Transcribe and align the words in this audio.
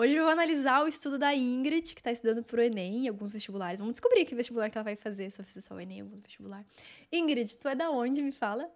Hoje 0.00 0.14
eu 0.14 0.22
vou 0.22 0.32
analisar 0.32 0.82
o 0.82 0.88
estudo 0.88 1.18
da 1.18 1.34
Ingrid, 1.34 1.92
que 1.92 2.00
está 2.00 2.10
estudando 2.10 2.42
para 2.42 2.58
o 2.58 2.62
Enem 2.62 3.04
e 3.04 3.08
alguns 3.08 3.34
vestibulares. 3.34 3.78
Vamos 3.78 3.92
descobrir 3.92 4.24
que 4.24 4.34
vestibular 4.34 4.70
que 4.70 4.78
ela 4.78 4.82
vai 4.82 4.96
fazer, 4.96 5.30
se 5.30 5.36
vai 5.36 5.46
só 5.46 5.74
o 5.74 5.78
Enem 5.78 6.00
algum 6.00 6.16
vestibular. 6.16 6.64
Ingrid, 7.12 7.58
tu 7.58 7.68
é 7.68 7.74
da 7.74 7.90
onde, 7.90 8.22
me 8.22 8.32
fala? 8.32 8.66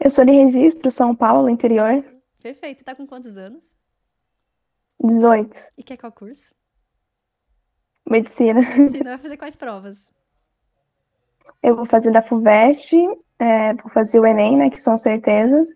Eu 0.00 0.08
sou 0.08 0.24
de 0.24 0.32
Registro, 0.32 0.90
São 0.90 1.14
Paulo, 1.14 1.50
interior. 1.50 2.02
Perfeito. 2.42 2.82
Tá 2.82 2.94
com 2.94 3.06
quantos 3.06 3.36
anos? 3.36 3.76
18. 5.04 5.62
E 5.76 5.82
quer 5.82 5.98
qual 5.98 6.12
curso? 6.12 6.50
Medicina. 8.10 8.62
Medicina. 8.62 9.10
Vai 9.10 9.18
fazer 9.18 9.36
quais 9.36 9.54
provas? 9.54 10.10
Eu 11.62 11.76
vou 11.76 11.84
fazer 11.84 12.10
da 12.10 12.22
FUVEST, 12.22 12.94
é, 13.38 13.74
vou 13.74 13.92
fazer 13.92 14.18
o 14.18 14.24
Enem, 14.24 14.56
né, 14.56 14.70
que 14.70 14.80
são 14.80 14.96
certezas. 14.96 15.68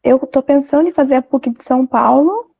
Eu 0.00 0.16
tô 0.20 0.40
pensando 0.40 0.88
em 0.88 0.92
fazer 0.92 1.16
a 1.16 1.22
PUC 1.22 1.50
de 1.50 1.64
São 1.64 1.84
Paulo, 1.84 2.54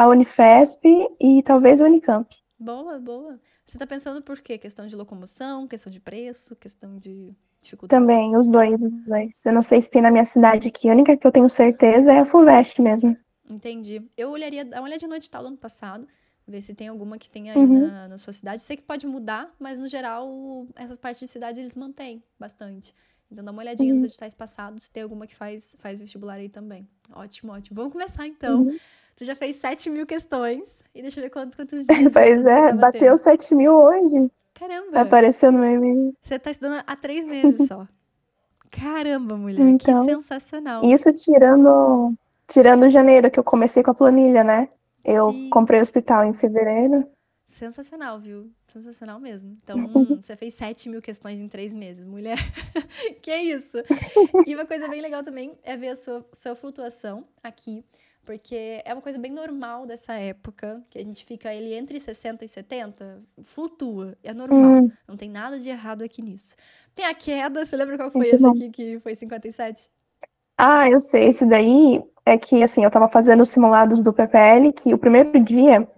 a 0.00 0.08
Unifesp 0.08 0.80
e 1.20 1.42
talvez 1.42 1.78
a 1.78 1.84
Unicamp. 1.84 2.34
Boa, 2.58 2.98
boa. 2.98 3.38
Você 3.66 3.76
tá 3.76 3.86
pensando 3.86 4.22
por 4.22 4.40
quê? 4.40 4.56
Questão 4.56 4.86
de 4.86 4.96
locomoção, 4.96 5.68
questão 5.68 5.92
de 5.92 6.00
preço, 6.00 6.56
questão 6.56 6.96
de 6.96 7.36
dificuldade? 7.60 8.00
Também, 8.00 8.34
os 8.34 8.48
dois, 8.48 8.82
os 8.82 8.92
dois. 9.04 9.44
Eu 9.44 9.52
não 9.52 9.60
sei 9.60 9.82
se 9.82 9.90
tem 9.90 10.00
na 10.00 10.10
minha 10.10 10.24
cidade 10.24 10.68
aqui. 10.68 10.88
A 10.88 10.92
única 10.92 11.14
que 11.18 11.26
eu 11.26 11.30
tenho 11.30 11.50
certeza 11.50 12.10
é 12.10 12.20
a 12.20 12.24
FUVEST 12.24 12.80
mesmo. 12.80 13.14
Entendi. 13.50 14.02
Eu 14.16 14.30
olharia, 14.30 14.64
dá 14.64 14.78
uma 14.78 14.88
olhadinha 14.88 15.08
no 15.10 15.16
edital 15.16 15.42
do 15.42 15.48
ano 15.48 15.58
passado, 15.58 16.08
ver 16.48 16.62
se 16.62 16.72
tem 16.72 16.88
alguma 16.88 17.18
que 17.18 17.28
tem 17.28 17.50
aí 17.50 17.58
uhum. 17.58 17.86
na, 17.86 18.08
na, 18.08 18.16
sua 18.16 18.32
cidade. 18.32 18.62
Sei 18.62 18.78
que 18.78 18.82
pode 18.82 19.06
mudar, 19.06 19.54
mas 19.58 19.78
no 19.78 19.86
geral, 19.86 20.66
essas 20.76 20.96
partes 20.96 21.20
de 21.20 21.26
cidade 21.26 21.60
eles 21.60 21.74
mantêm 21.74 22.24
bastante. 22.38 22.94
Então 23.30 23.44
dá 23.44 23.52
uma 23.52 23.60
olhadinha 23.60 23.92
uhum. 23.92 24.00
nos 24.00 24.08
editais 24.08 24.32
passados, 24.32 24.84
se 24.84 24.90
tem 24.90 25.02
alguma 25.02 25.26
que 25.26 25.36
faz, 25.36 25.76
faz 25.78 26.00
vestibular 26.00 26.36
aí 26.36 26.48
também. 26.48 26.88
Ótimo, 27.12 27.52
ótimo. 27.52 27.76
Vamos 27.76 27.92
começar 27.92 28.26
então. 28.26 28.62
Uhum. 28.62 28.78
Tu 29.20 29.26
já 29.26 29.36
fez 29.36 29.56
7 29.56 29.90
mil 29.90 30.06
questões. 30.06 30.82
E 30.94 31.02
deixa 31.02 31.20
eu 31.20 31.24
ver 31.24 31.28
quantos, 31.28 31.54
quantos 31.54 31.84
dias. 31.86 32.10
pois 32.10 32.46
é, 32.46 32.72
bateu 32.72 33.18
7 33.18 33.54
mil 33.54 33.74
hoje. 33.74 34.30
Caramba. 34.54 34.98
Apareceu 34.98 35.52
no 35.52 35.58
meu 35.58 35.74
e-mail. 35.74 36.14
Você 36.22 36.38
tá 36.38 36.50
estudando 36.50 36.82
há 36.86 36.96
três 36.96 37.26
meses 37.26 37.68
só. 37.68 37.86
Caramba, 38.70 39.36
mulher, 39.36 39.60
então, 39.60 40.06
que 40.06 40.10
sensacional. 40.10 40.82
Isso 40.84 41.12
tirando 41.12 42.14
tirando 42.48 42.88
janeiro, 42.88 43.30
que 43.30 43.38
eu 43.38 43.44
comecei 43.44 43.82
com 43.82 43.90
a 43.90 43.94
planilha, 43.94 44.42
né? 44.42 44.70
Eu 45.04 45.32
Sim. 45.32 45.50
comprei 45.50 45.80
o 45.80 45.82
hospital 45.82 46.24
em 46.24 46.32
fevereiro. 46.32 47.06
Sensacional, 47.44 48.18
viu? 48.18 48.50
Sensacional 48.68 49.20
mesmo. 49.20 49.58
Então, 49.62 49.76
você 50.22 50.34
fez 50.34 50.54
7 50.54 50.88
mil 50.88 51.02
questões 51.02 51.40
em 51.40 51.48
três 51.48 51.74
meses, 51.74 52.06
mulher. 52.06 52.38
que 53.20 53.36
isso? 53.36 53.76
E 54.46 54.54
uma 54.54 54.64
coisa 54.64 54.88
bem 54.88 55.02
legal 55.02 55.22
também 55.22 55.58
é 55.62 55.76
ver 55.76 55.88
a 55.88 55.96
sua, 55.96 56.24
sua 56.32 56.56
flutuação 56.56 57.24
aqui, 57.42 57.84
porque 58.30 58.80
é 58.84 58.94
uma 58.94 59.02
coisa 59.02 59.18
bem 59.18 59.32
normal 59.32 59.84
dessa 59.86 60.12
época, 60.12 60.80
que 60.88 60.96
a 60.96 61.02
gente 61.02 61.24
fica 61.24 61.52
ele 61.52 61.74
entre 61.74 61.98
60 61.98 62.44
e 62.44 62.48
70, 62.48 63.20
flutua, 63.42 64.16
é 64.22 64.32
normal. 64.32 64.84
Hum. 64.84 64.92
Não 65.08 65.16
tem 65.16 65.28
nada 65.28 65.58
de 65.58 65.68
errado 65.68 66.04
aqui 66.04 66.22
nisso. 66.22 66.54
Tem 66.94 67.06
a 67.06 67.12
queda, 67.12 67.66
você 67.66 67.74
lembra 67.74 67.96
qual 67.96 68.08
foi 68.08 68.28
esse 68.28 68.46
aqui 68.46 68.70
que 68.70 69.00
foi 69.00 69.16
57? 69.16 69.90
Ah, 70.56 70.88
eu 70.88 71.00
sei, 71.00 71.26
esse 71.26 71.44
daí 71.44 72.00
é 72.24 72.38
que, 72.38 72.62
assim, 72.62 72.84
eu 72.84 72.90
tava 72.92 73.08
fazendo 73.08 73.42
os 73.42 73.48
simulados 73.50 73.98
do 73.98 74.12
PPL, 74.12 74.72
que 74.74 74.94
o 74.94 74.98
primeiro 74.98 75.42
dia 75.42 75.88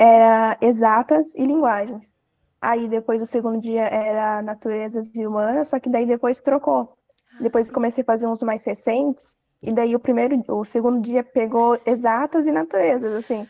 era 0.00 0.58
exatas 0.60 1.32
e 1.36 1.44
linguagens. 1.44 2.12
Aí 2.60 2.88
depois 2.88 3.22
o 3.22 3.26
segundo 3.26 3.60
dia 3.60 3.84
era 3.84 4.42
naturezas 4.42 5.14
e 5.14 5.24
humanas, 5.24 5.68
só 5.68 5.78
que 5.78 5.88
daí 5.88 6.06
depois 6.06 6.40
trocou. 6.40 6.98
Ah, 7.34 7.36
depois 7.40 7.68
sim. 7.68 7.72
comecei 7.72 8.02
a 8.02 8.04
fazer 8.04 8.26
uns 8.26 8.42
mais 8.42 8.64
recentes, 8.64 9.36
e 9.62 9.72
daí 9.72 9.94
o 9.94 10.00
primeiro, 10.00 10.42
o 10.48 10.64
segundo 10.64 11.00
dia 11.00 11.22
pegou 11.22 11.80
exatas 11.84 12.46
e 12.46 12.52
naturezas, 12.52 13.12
assim. 13.12 13.46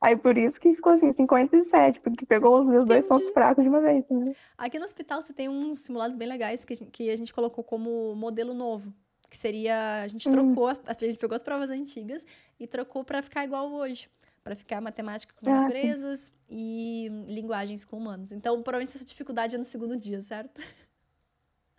Aí 0.00 0.16
por 0.16 0.36
isso 0.36 0.60
que 0.60 0.74
ficou 0.74 0.92
assim, 0.92 1.12
57, 1.12 2.00
porque 2.00 2.26
pegou 2.26 2.60
os 2.60 2.66
meus 2.66 2.84
Entendi. 2.84 3.00
dois 3.00 3.06
pontos 3.06 3.28
fracos 3.30 3.62
de 3.62 3.70
uma 3.70 3.80
vez. 3.80 4.04
Né? 4.10 4.34
Aqui 4.58 4.76
no 4.76 4.84
hospital 4.84 5.22
você 5.22 5.32
tem 5.32 5.48
uns 5.48 5.78
simulados 5.78 6.16
bem 6.16 6.26
legais 6.26 6.64
que 6.64 6.72
a 6.72 6.76
gente, 6.76 6.90
que 6.90 7.08
a 7.08 7.16
gente 7.16 7.32
colocou 7.32 7.62
como 7.62 8.12
modelo 8.16 8.52
novo. 8.52 8.92
Que 9.30 9.36
seria. 9.36 10.02
A 10.02 10.08
gente 10.08 10.28
hum. 10.28 10.32
trocou, 10.32 10.66
as, 10.66 10.82
a 10.84 10.92
gente 10.92 11.18
pegou 11.18 11.36
as 11.36 11.42
provas 11.42 11.70
antigas 11.70 12.22
e 12.58 12.66
trocou 12.66 13.04
para 13.04 13.22
ficar 13.22 13.44
igual 13.44 13.72
hoje. 13.72 14.10
Para 14.42 14.56
ficar 14.56 14.80
matemática 14.80 15.32
com 15.40 15.48
ah, 15.48 15.60
naturezas 15.60 16.18
sim. 16.18 16.32
e 16.50 17.08
linguagens 17.28 17.84
com 17.84 17.96
humanos. 17.96 18.32
Então, 18.32 18.60
provavelmente 18.60 18.96
essa 18.96 19.04
dificuldade 19.04 19.54
é 19.54 19.58
no 19.58 19.62
segundo 19.62 19.96
dia, 19.96 20.20
certo? 20.20 20.60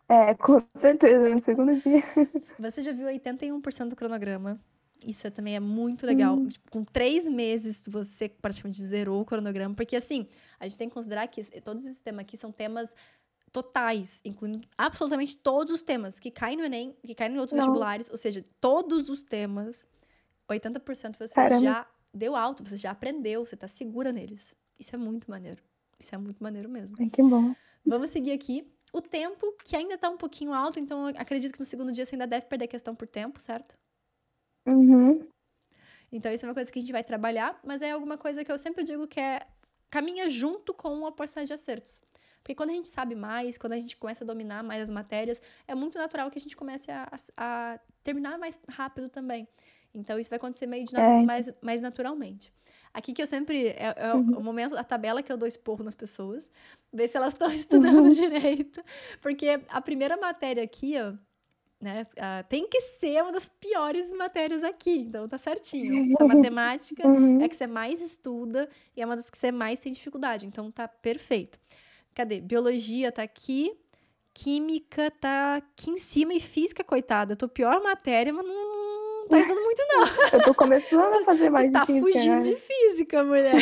É, 0.08 0.34
com 0.36 0.62
certeza, 0.76 1.30
no 1.30 1.42
segundo 1.42 1.76
dia. 1.80 2.04
Você 2.60 2.84
já 2.84 2.92
viu 2.92 3.08
81% 3.08 3.90
do 3.90 3.96
cronograma. 3.96 4.60
Isso 5.06 5.30
também 5.32 5.56
é 5.56 5.60
muito 5.60 6.06
legal. 6.06 6.36
Hum. 6.36 6.48
Tipo, 6.48 6.72
com 6.72 6.84
três 6.84 7.28
meses, 7.28 7.84
você 7.86 8.30
praticamente 8.30 8.82
zerou 8.82 9.22
o 9.22 9.26
cronograma. 9.26 9.76
Porque, 9.76 9.96
assim, 9.96 10.28
a 10.60 10.66
gente 10.66 10.78
tem 10.78 10.88
que 10.88 10.94
considerar 10.94 11.28
que 11.28 11.44
todos 11.62 11.84
esses 11.86 12.00
temas 12.00 12.22
aqui 12.22 12.38
são 12.38 12.52
temas 12.52 12.96
totais, 13.52 14.22
incluindo 14.26 14.62
absolutamente 14.78 15.38
todos 15.38 15.74
os 15.74 15.84
temas 15.84 16.20
que 16.20 16.32
caem 16.32 16.58
no 16.58 16.64
Enem, 16.64 16.96
que 17.06 17.14
caem 17.14 17.36
em 17.36 17.38
outros 17.38 17.56
Não. 17.56 17.66
vestibulares, 17.66 18.10
ou 18.10 18.18
seja, 18.18 18.44
todos 18.60 19.10
os 19.10 19.24
temas, 19.24 19.86
80% 20.50 21.18
você 21.18 21.34
Caramba. 21.34 21.62
já 21.64 21.88
deu 22.14 22.36
alto, 22.36 22.68
você 22.68 22.78
já 22.78 22.92
aprendeu, 22.92 23.46
você 23.46 23.56
tá 23.56 23.68
segura 23.68 24.12
neles. 24.12 24.56
Isso 24.80 24.96
é 24.96 24.98
muito 24.98 25.30
maneiro. 25.30 25.62
Isso 26.00 26.16
é 26.16 26.18
muito 26.18 26.42
maneiro 26.42 26.68
mesmo. 26.68 26.96
Ai, 27.00 27.10
que 27.10 27.22
bom. 27.22 27.54
Vamos 27.86 28.10
seguir 28.10 28.32
aqui. 28.32 28.73
O 28.94 29.02
tempo, 29.02 29.52
que 29.64 29.76
ainda 29.76 29.98
tá 29.98 30.08
um 30.08 30.18
pouquinho 30.18 30.54
alto, 30.54 30.80
então 30.80 31.08
acredito 31.08 31.52
que 31.52 31.60
no 31.60 31.66
segundo 31.66 31.92
dia 31.92 32.06
você 32.06 32.14
ainda 32.14 32.28
deve 32.28 32.46
perder 32.46 32.68
questão 32.68 32.96
por 32.96 33.08
tempo, 33.08 33.42
certo? 33.42 33.76
Uhum. 34.68 35.28
Então, 36.12 36.32
isso 36.32 36.46
é 36.46 36.48
uma 36.48 36.54
coisa 36.54 36.72
que 36.72 36.78
a 36.78 36.82
gente 36.82 36.92
vai 36.92 37.04
trabalhar, 37.04 37.60
mas 37.66 37.82
é 37.82 37.92
alguma 37.92 38.20
coisa 38.20 38.46
que 38.46 38.52
eu 38.52 38.58
sempre 38.58 38.84
digo 38.84 39.08
que 39.08 39.20
é 39.20 39.42
caminha 39.90 40.30
junto 40.30 40.72
com 40.74 41.08
a 41.08 41.12
porcentagem 41.12 41.48
de 41.48 41.54
acertos. 41.54 42.00
Porque 42.44 42.54
quando 42.54 42.70
a 42.70 42.74
gente 42.74 42.88
sabe 42.88 43.16
mais, 43.16 43.58
quando 43.58 43.74
a 43.74 43.78
gente 43.78 43.98
começa 43.98 44.24
a 44.24 44.28
dominar 44.28 44.64
mais 44.64 44.84
as 44.84 44.90
matérias, 44.92 45.42
é 45.68 45.74
muito 45.74 45.98
natural 45.98 46.30
que 46.30 46.38
a 46.38 46.42
gente 46.42 46.56
comece 46.56 46.92
a, 46.92 47.10
a, 47.36 47.74
a 47.74 47.80
terminar 48.04 48.38
mais 48.38 48.60
rápido 48.70 49.10
também. 49.10 49.48
Então, 49.92 50.20
isso 50.20 50.30
vai 50.30 50.38
acontecer 50.38 50.68
meio 50.68 50.86
de, 50.86 50.96
é. 50.96 51.24
mais, 51.24 51.52
mais 51.62 51.82
naturalmente. 51.82 52.54
Aqui 52.94 53.12
que 53.12 53.22
eu 53.22 53.28
sempre. 53.28 53.70
É, 53.70 53.94
é 53.98 54.14
uhum. 54.14 54.38
o 54.38 54.44
momento, 54.44 54.78
a 54.78 54.84
tabela 54.84 55.24
que 55.24 55.32
eu 55.32 55.38
dou 55.38 55.48
esporro 55.48 55.84
nas 55.84 55.96
pessoas, 55.96 56.50
ver 56.92 57.08
se 57.08 57.18
elas 57.18 57.34
estão 57.34 57.50
estudando 57.52 58.04
uhum. 58.04 58.10
direito. 58.14 58.84
Porque 59.22 59.60
a 59.68 59.82
primeira 59.82 60.16
matéria 60.16 60.64
aqui, 60.64 60.96
ó, 60.98 61.14
né, 61.82 62.06
uh, 62.14 62.48
tem 62.48 62.68
que 62.68 62.80
ser 62.82 63.22
uma 63.24 63.32
das 63.32 63.48
piores 63.48 64.12
matérias 64.14 64.64
aqui. 64.64 65.00
Então, 65.00 65.28
tá 65.28 65.38
certinho. 65.38 66.14
Essa 66.14 66.26
matemática 66.26 67.08
uhum. 67.08 67.42
é 67.42 67.50
que 67.50 67.56
você 67.56 67.68
mais 67.68 68.00
estuda 68.00 68.70
e 68.96 69.02
é 69.02 69.06
uma 69.06 69.16
das 69.16 69.30
que 69.30 69.38
você 69.38 69.52
mais 69.52 69.80
tem 69.80 69.92
dificuldade. 69.92 70.46
Então, 70.46 70.72
tá 70.72 70.88
perfeito. 70.88 71.60
Cadê? 72.14 72.40
Biologia 72.40 73.12
tá 73.12 73.24
aqui. 73.24 73.76
Química 74.36 75.12
tá 75.12 75.58
aqui 75.58 75.92
em 75.92 75.98
cima 75.98 76.34
e 76.34 76.40
física, 76.40 76.84
coitada. 76.84 77.34
Eu 77.34 77.38
tô 77.38 77.48
pior 77.48 77.84
matéria, 77.84 78.34
mas 78.34 78.46
não, 78.46 78.54
não 79.24 79.30
tá 79.30 79.38
ajudando 79.38 79.64
muito, 79.64 79.82
não. 79.90 80.06
Eu 80.40 80.44
tô 80.44 80.54
começando 80.54 81.22
a 81.22 81.26
fazer 81.26 81.50
mais 81.50 81.70
tu 81.70 81.74
tá 81.74 81.86
de 81.86 81.86
física. 81.88 82.06
Tá 82.06 82.14
fugindo 82.14 82.36
né? 82.36 82.42
de 82.42 82.56
física, 82.56 83.24
mulher. 83.24 83.54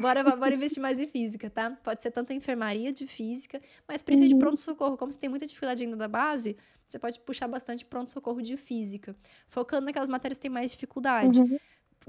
bora, 0.00 0.36
bora 0.36 0.54
investir 0.54 0.82
mais 0.82 0.98
em 0.98 1.06
física, 1.06 1.50
tá? 1.50 1.70
Pode 1.82 2.02
ser 2.02 2.10
tanto 2.10 2.32
enfermaria 2.32 2.92
de 2.92 3.06
física, 3.06 3.60
mas 3.86 4.02
principalmente 4.02 4.34
uhum. 4.34 4.40
pronto-socorro. 4.40 4.96
Como 4.96 5.12
você 5.12 5.18
tem 5.18 5.28
muita 5.28 5.46
dificuldade 5.46 5.82
ainda 5.82 5.96
da 5.96 6.08
base, 6.08 6.56
você 6.86 6.98
pode 6.98 7.20
puxar 7.20 7.48
bastante 7.48 7.84
pronto-socorro 7.84 8.42
de 8.42 8.56
física. 8.56 9.14
Focando 9.48 9.86
naquelas 9.86 10.08
matérias 10.08 10.38
que 10.38 10.42
tem 10.42 10.50
mais 10.50 10.72
dificuldade. 10.72 11.40
Uhum 11.40 11.58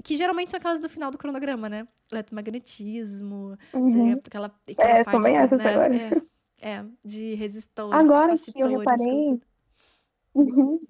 que 0.02 0.16
geralmente 0.16 0.50
são 0.50 0.58
aquelas 0.58 0.80
do 0.80 0.88
final 0.88 1.10
do 1.10 1.18
cronograma, 1.18 1.68
né? 1.68 1.86
Eletromagnetismo, 2.10 3.56
uhum. 3.72 4.12
aquela, 4.12 4.52
aquela 4.68 4.90
É, 4.90 5.04
são 5.04 5.20
bem 5.20 5.36
essas 5.36 5.62
né? 5.62 5.70
agora. 5.70 5.94
É, 5.94 6.70
é, 6.70 6.84
de 7.04 7.34
resistores, 7.34 7.92
Agora 7.92 8.36
que 8.38 8.58
eu 8.58 8.78
reparei, 8.78 9.40
uhum, 10.34 10.80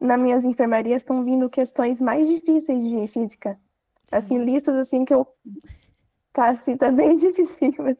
nas 0.00 0.20
minhas 0.20 0.44
enfermarias 0.44 1.02
estão 1.02 1.24
vindo 1.24 1.48
questões 1.50 2.00
mais 2.00 2.26
difíceis 2.26 2.82
de 2.82 3.08
física. 3.08 3.58
Assim, 4.10 4.42
listas 4.44 4.76
assim 4.76 5.04
que 5.04 5.12
eu... 5.12 5.26
Tá 6.32 6.50
assim, 6.50 6.76
tá 6.76 6.90
bem 6.90 7.16
difícil, 7.18 7.74
mas... 7.78 7.96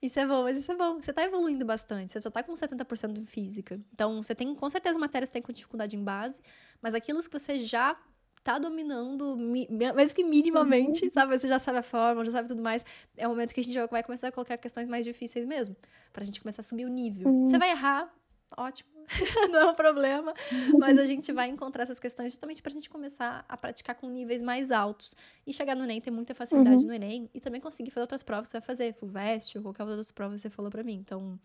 Isso 0.00 0.18
é 0.18 0.26
bom, 0.26 0.42
mas 0.42 0.58
isso 0.58 0.72
é 0.72 0.76
bom. 0.76 1.00
Você 1.00 1.12
tá 1.12 1.24
evoluindo 1.24 1.64
bastante, 1.64 2.10
você 2.10 2.20
só 2.20 2.28
tá 2.28 2.42
com 2.42 2.52
70% 2.54 3.16
em 3.18 3.24
física. 3.24 3.80
Então, 3.94 4.20
você 4.20 4.34
tem, 4.34 4.52
com 4.52 4.68
certeza, 4.68 4.98
matérias 4.98 5.30
que 5.30 5.34
tem 5.34 5.42
com 5.42 5.52
dificuldade 5.52 5.94
em 5.94 6.02
base, 6.02 6.40
mas 6.82 6.92
aquilo 6.92 7.20
que 7.20 7.38
você 7.38 7.60
já 7.60 7.96
tá 8.42 8.58
dominando, 8.58 9.36
mesmo 9.36 10.14
que 10.14 10.24
minimamente, 10.24 11.04
uhum. 11.04 11.10
sabe? 11.12 11.38
Você 11.38 11.46
já 11.46 11.58
sabe 11.58 11.78
a 11.78 11.82
forma, 11.82 12.24
já 12.24 12.32
sabe 12.32 12.48
tudo 12.48 12.60
mais. 12.60 12.84
É 13.16 13.26
o 13.26 13.30
momento 13.30 13.54
que 13.54 13.60
a 13.60 13.64
gente 13.64 13.78
vai 13.88 14.02
começar 14.02 14.28
a 14.28 14.32
colocar 14.32 14.56
questões 14.56 14.88
mais 14.88 15.04
difíceis 15.04 15.46
mesmo. 15.46 15.76
Pra 16.12 16.24
gente 16.24 16.40
começar 16.40 16.62
a 16.62 16.64
subir 16.64 16.84
o 16.84 16.88
nível. 16.88 17.28
Uhum. 17.28 17.46
Você 17.46 17.56
vai 17.56 17.70
errar, 17.70 18.12
ótimo, 18.56 18.90
não 19.50 19.60
é 19.60 19.70
um 19.70 19.74
problema. 19.74 20.34
Mas 20.78 20.98
a 20.98 21.04
gente 21.04 21.32
vai 21.32 21.48
encontrar 21.48 21.84
essas 21.84 22.00
questões 22.00 22.32
justamente 22.32 22.62
pra 22.62 22.72
gente 22.72 22.88
começar 22.88 23.44
a 23.48 23.56
praticar 23.56 23.94
com 23.94 24.08
níveis 24.08 24.42
mais 24.42 24.70
altos. 24.70 25.14
E 25.46 25.52
chegar 25.52 25.74
no 25.74 25.84
Enem, 25.84 26.00
ter 26.00 26.10
muita 26.10 26.34
facilidade 26.34 26.82
uhum. 26.82 26.88
no 26.88 26.94
Enem. 26.94 27.28
E 27.34 27.40
também 27.40 27.60
conseguir 27.60 27.90
fazer 27.90 28.02
outras 28.02 28.22
provas 28.22 28.48
que 28.48 28.52
você 28.52 28.58
vai 28.58 28.66
fazer. 28.66 28.94
FUVEST 28.94 29.58
ou 29.58 29.62
qualquer 29.62 29.84
outras 29.84 30.12
provas 30.12 30.40
que 30.40 30.48
você 30.48 30.50
falou 30.50 30.70
pra 30.70 30.82
mim. 30.82 30.94
Então, 30.94 31.38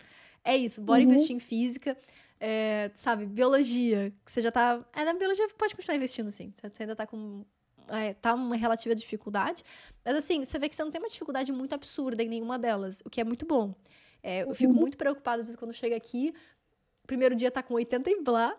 é 0.43 0.55
isso. 0.55 0.81
Bora 0.81 1.01
uhum. 1.01 1.09
investir 1.09 1.35
em 1.35 1.39
física 1.39 1.97
é, 2.39 2.91
sabe, 2.95 3.25
biologia, 3.25 4.13
que 4.23 4.31
você 4.31 4.41
já 4.41 4.51
tá. 4.51 4.85
É, 4.93 5.03
na 5.03 5.13
biologia 5.13 5.47
pode 5.57 5.75
continuar 5.75 5.95
investindo, 5.95 6.29
sim. 6.29 6.53
Você 6.61 6.83
ainda 6.83 6.95
tá 6.95 7.07
com 7.07 7.43
é, 7.87 8.13
tá 8.13 8.33
uma 8.33 8.55
relativa 8.55 8.93
dificuldade. 8.93 9.63
Mas 10.05 10.15
assim, 10.15 10.43
você 10.43 10.59
vê 10.59 10.69
que 10.69 10.75
você 10.75 10.83
não 10.83 10.91
tem 10.91 11.01
uma 11.01 11.09
dificuldade 11.09 11.51
muito 11.51 11.73
absurda 11.73 12.21
em 12.21 12.29
nenhuma 12.29 12.59
delas, 12.59 13.01
o 13.05 13.09
que 13.09 13.21
é 13.21 13.23
muito 13.23 13.45
bom. 13.45 13.73
É, 14.21 14.43
eu 14.43 14.53
fico 14.53 14.73
uhum. 14.73 14.79
muito 14.79 14.97
preocupada 14.97 15.41
às 15.41 15.47
vezes 15.47 15.55
quando 15.55 15.73
chega 15.73 15.95
aqui, 15.95 16.33
primeiro 17.07 17.33
dia 17.33 17.49
tá 17.49 17.63
com 17.63 17.73
80 17.73 18.09
e 18.09 18.21
blá, 18.21 18.55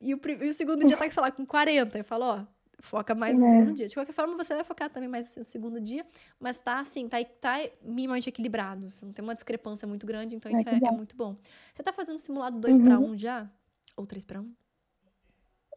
e 0.00 0.14
o, 0.14 0.20
e 0.40 0.48
o 0.48 0.52
segundo 0.52 0.84
dia 0.84 0.96
tá, 0.96 1.08
sei 1.08 1.22
lá, 1.22 1.30
com 1.30 1.44
40. 1.44 1.98
Eu 1.98 2.04
falo, 2.04 2.24
ó, 2.24 2.44
foca 2.80 3.14
mais 3.14 3.38
no 3.38 3.46
é. 3.46 3.50
segundo 3.50 3.72
dia. 3.74 3.86
De 3.86 3.94
qualquer 3.94 4.12
forma, 4.12 4.34
você 4.36 4.54
vai 4.54 4.64
focar 4.64 4.90
também 4.90 5.08
mais 5.08 5.36
no 5.36 5.44
segundo 5.44 5.80
dia, 5.80 6.04
mas 6.40 6.58
tá 6.58 6.80
assim, 6.80 7.08
tá, 7.08 7.18
tá 7.40 7.58
minimamente 7.82 8.28
equilibrado. 8.28 8.88
Você 8.88 9.04
não 9.04 9.12
tem 9.12 9.22
uma 9.22 9.34
discrepância 9.34 9.86
muito 9.86 10.06
grande, 10.06 10.34
então 10.34 10.50
isso 10.50 10.68
é, 10.68 10.72
é, 10.72 10.88
é 10.88 10.90
muito 10.90 11.14
bom. 11.14 11.36
Você 11.74 11.82
tá 11.82 11.92
fazendo 11.92 12.18
simulado 12.18 12.58
2 12.58 12.78
uhum. 12.78 12.84
para 12.84 12.98
1 12.98 13.16
já? 13.16 13.50
Ou 13.96 14.06
3 14.06 14.24
para 14.24 14.40
1? 14.40 14.52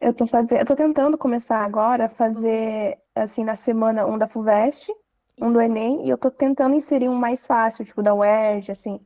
Eu 0.00 0.12
tô 0.12 0.26
fazendo, 0.26 0.58
eu 0.58 0.66
tô 0.66 0.74
tentando 0.74 1.16
começar 1.16 1.64
agora 1.64 2.06
a 2.06 2.08
fazer 2.08 2.98
assim 3.14 3.44
na 3.44 3.56
semana 3.56 4.06
um 4.06 4.18
da 4.18 4.26
Fuvest, 4.26 4.90
um 5.40 5.50
do 5.50 5.60
Enem, 5.60 6.06
e 6.06 6.10
eu 6.10 6.18
tô 6.18 6.30
tentando 6.30 6.74
inserir 6.74 7.08
um 7.08 7.14
mais 7.14 7.46
fácil, 7.46 7.84
tipo 7.84 8.02
da 8.02 8.14
UERJ, 8.14 8.72
assim, 8.72 9.00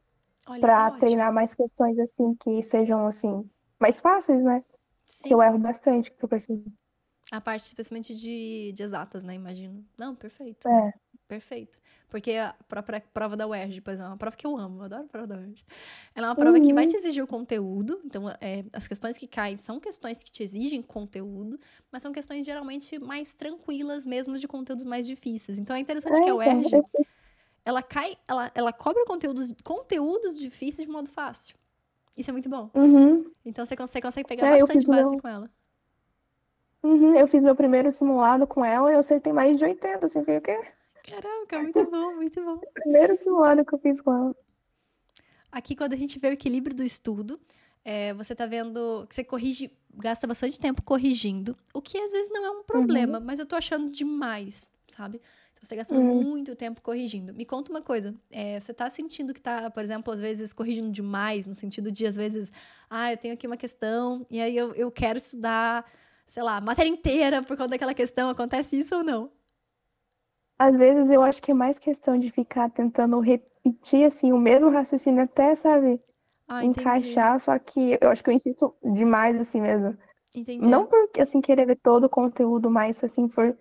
para 0.61 0.89
é 0.89 0.99
treinar 0.99 1.33
mais 1.33 1.55
questões 1.55 1.99
assim 1.99 2.35
que 2.35 2.63
sejam 2.63 3.07
assim 3.07 3.49
mais 3.79 4.01
fáceis, 4.01 4.43
né? 4.43 4.65
Sim. 5.07 5.29
Que 5.29 5.35
eu 5.35 5.43
erro 5.43 5.59
bastante, 5.59 6.11
que 6.11 6.25
eu 6.25 6.29
percebo. 6.29 6.65
A 7.31 7.41
parte 7.41 7.67
especialmente 7.67 8.15
de, 8.15 8.73
de 8.73 8.83
exatas, 8.83 9.23
né? 9.23 9.35
Imagino. 9.35 9.85
Não, 9.99 10.15
perfeito. 10.15 10.67
É. 10.67 10.93
Perfeito. 11.29 11.79
Porque 12.09 12.33
a 12.33 12.55
própria 12.67 13.03
prova 13.13 13.37
da 13.37 13.47
UERJ, 13.47 13.83
por 13.83 13.91
exemplo, 13.91 14.07
é 14.07 14.11
uma 14.13 14.17
prova 14.17 14.35
que 14.35 14.47
eu 14.47 14.57
amo, 14.57 14.81
eu 14.81 14.85
adoro 14.85 15.03
a 15.03 15.09
prova 15.09 15.27
da 15.27 15.37
UERJ. 15.37 15.63
Ela 16.15 16.27
é 16.27 16.31
uma 16.31 16.35
prova 16.35 16.57
uhum. 16.57 16.65
que 16.65 16.73
vai 16.73 16.85
uhum. 16.85 16.91
te 16.91 16.97
exigir 16.97 17.23
o 17.23 17.27
conteúdo, 17.27 18.01
então 18.03 18.31
é, 18.41 18.65
as 18.73 18.89
questões 18.89 19.19
que 19.19 19.29
caem 19.29 19.59
são 19.59 19.79
questões 19.79 20.23
que 20.23 20.33
te 20.33 20.43
exigem 20.43 20.81
conteúdo, 20.81 21.61
mas 21.93 22.03
são 22.03 22.11
questões 22.13 22.47
geralmente 22.47 22.99
mais 22.99 23.35
tranquilas 23.35 24.07
mesmo 24.07 24.39
de 24.39 24.49
conteúdos 24.49 24.85
mais 24.85 25.07
difíceis. 25.07 25.59
Então 25.59 25.77
é 25.77 25.81
interessante 25.81 26.15
é, 26.15 26.25
que 26.25 26.31
a 26.31 26.35
então, 26.35 26.39
UERJ, 26.39 26.83
ela 27.69 27.83
cai, 27.83 28.17
ela, 28.27 28.51
ela 28.55 28.73
cobra 28.73 29.05
conteúdos, 29.05 29.53
conteúdos 29.63 30.39
difíceis 30.39 30.87
de 30.87 30.91
modo 30.91 31.11
fácil. 31.11 31.55
Isso 32.17 32.31
é 32.31 32.33
muito 32.33 32.49
bom. 32.49 32.71
Uhum. 32.73 33.31
Então 33.45 33.67
você 33.67 33.77
consegue, 33.77 34.07
consegue 34.07 34.27
pegar 34.27 34.47
é, 34.47 34.61
bastante 34.61 34.87
base 34.87 35.11
meu... 35.11 35.21
com 35.21 35.29
ela. 35.29 35.51
Uhum, 36.83 37.15
eu 37.15 37.29
fiz 37.29 37.43
meu 37.43 37.55
primeiro 37.55 37.93
simulado 37.93 38.47
com 38.47 38.65
ela 38.65 38.91
e 38.91 38.95
eu 38.95 39.01
acertei 39.01 39.35
mais 39.35 39.59
de 39.59 39.65
80, 39.65 40.07
assim, 40.07 40.25
foi 40.25 40.39
o 40.39 40.41
quê? 40.41 40.59
Caraca, 41.05 41.59
muito 41.59 41.91
bom, 41.91 42.15
muito 42.15 42.43
bom. 42.43 42.59
primeiro 42.73 43.19
simulado 43.19 43.63
que 43.67 43.75
eu 43.75 43.79
fiz 43.79 44.01
com 44.01 44.15
ela. 44.15 44.37
Aqui, 45.53 45.77
quando 45.77 45.93
a 45.93 45.97
gente 45.97 46.19
vê 46.19 46.29
o 46.29 46.33
equilíbrio 46.33 46.75
do 46.75 46.83
estudo, 46.83 47.39
é, 47.85 48.15
você 48.15 48.35
tá 48.35 48.47
vendo 48.47 49.07
que 49.09 49.15
você 49.15 49.23
corrige, 49.23 49.71
gasta 49.93 50.27
bastante 50.27 50.59
tempo 50.59 50.81
corrigindo, 50.81 51.55
o 51.75 51.83
que 51.83 51.99
às 51.99 52.13
vezes 52.13 52.31
não 52.33 52.47
é 52.47 52.51
um 52.51 52.63
problema, 52.63 53.19
uhum. 53.19 53.25
mas 53.27 53.39
eu 53.39 53.45
tô 53.45 53.57
achando 53.57 53.91
demais, 53.91 54.71
sabe? 54.87 55.21
Então, 55.59 55.67
você 55.67 55.75
tá 55.75 55.77
gastando 55.77 56.01
uhum. 56.01 56.23
muito 56.23 56.55
tempo 56.55 56.81
corrigindo. 56.81 57.35
Me 57.35 57.45
conta 57.45 57.71
uma 57.71 57.83
coisa, 57.83 58.15
é, 58.31 58.61
você 58.61 58.73
tá 58.73 58.89
sentindo 58.89 59.35
que 59.35 59.41
tá, 59.41 59.71
por 59.71 59.83
exemplo, 59.83 60.13
às 60.13 60.21
vezes 60.21 60.53
corrigindo 60.53 60.91
demais, 60.91 61.47
no 61.47 61.55
sentido 61.55 61.91
de, 61.93 62.07
às 62.07 62.17
vezes, 62.17 62.51
ah, 62.89 63.13
eu 63.13 63.17
tenho 63.17 63.35
aqui 63.35 63.47
uma 63.47 63.57
questão, 63.57 64.25
e 64.31 64.41
aí 64.41 64.57
eu, 64.57 64.75
eu 64.75 64.91
quero 64.91 65.19
estudar 65.19 65.85
sei 66.29 66.43
lá, 66.43 66.61
matéria 66.61 66.91
inteira 66.91 67.43
por 67.43 67.57
conta 67.57 67.71
daquela 67.71 67.95
questão. 67.95 68.29
Acontece 68.29 68.79
isso 68.79 68.95
ou 68.95 69.03
não? 69.03 69.31
Às 70.59 70.79
vezes 70.79 71.11
eu 71.11 71.23
acho 71.23 71.43
que 71.43 71.51
é 71.51 71.55
mais 71.55 71.79
questão 71.79 72.19
de 72.19 72.31
ficar 72.31 72.71
tentando 72.71 73.19
repetir 73.21 74.05
assim 74.05 74.33
o 74.33 74.39
mesmo 74.39 74.71
raciocínio 74.71 75.23
até, 75.23 75.55
sabe, 75.55 76.01
ah, 76.47 76.65
encaixar, 76.65 77.41
só 77.41 77.59
que 77.59 77.97
eu 78.01 78.11
acho 78.11 78.23
que 78.23 78.31
eu 78.31 78.35
insisto 78.35 78.75
demais 78.83 79.41
assim 79.41 79.61
mesmo. 79.61 79.97
Entendi. 80.35 80.67
Não 80.67 80.87
por 80.87 81.09
assim 81.19 81.41
querer 81.41 81.67
ver 81.67 81.79
todo 81.83 82.05
o 82.05 82.11
conteúdo, 82.11 82.71
mas 82.71 83.03
assim 83.03 83.29
por 83.29 83.57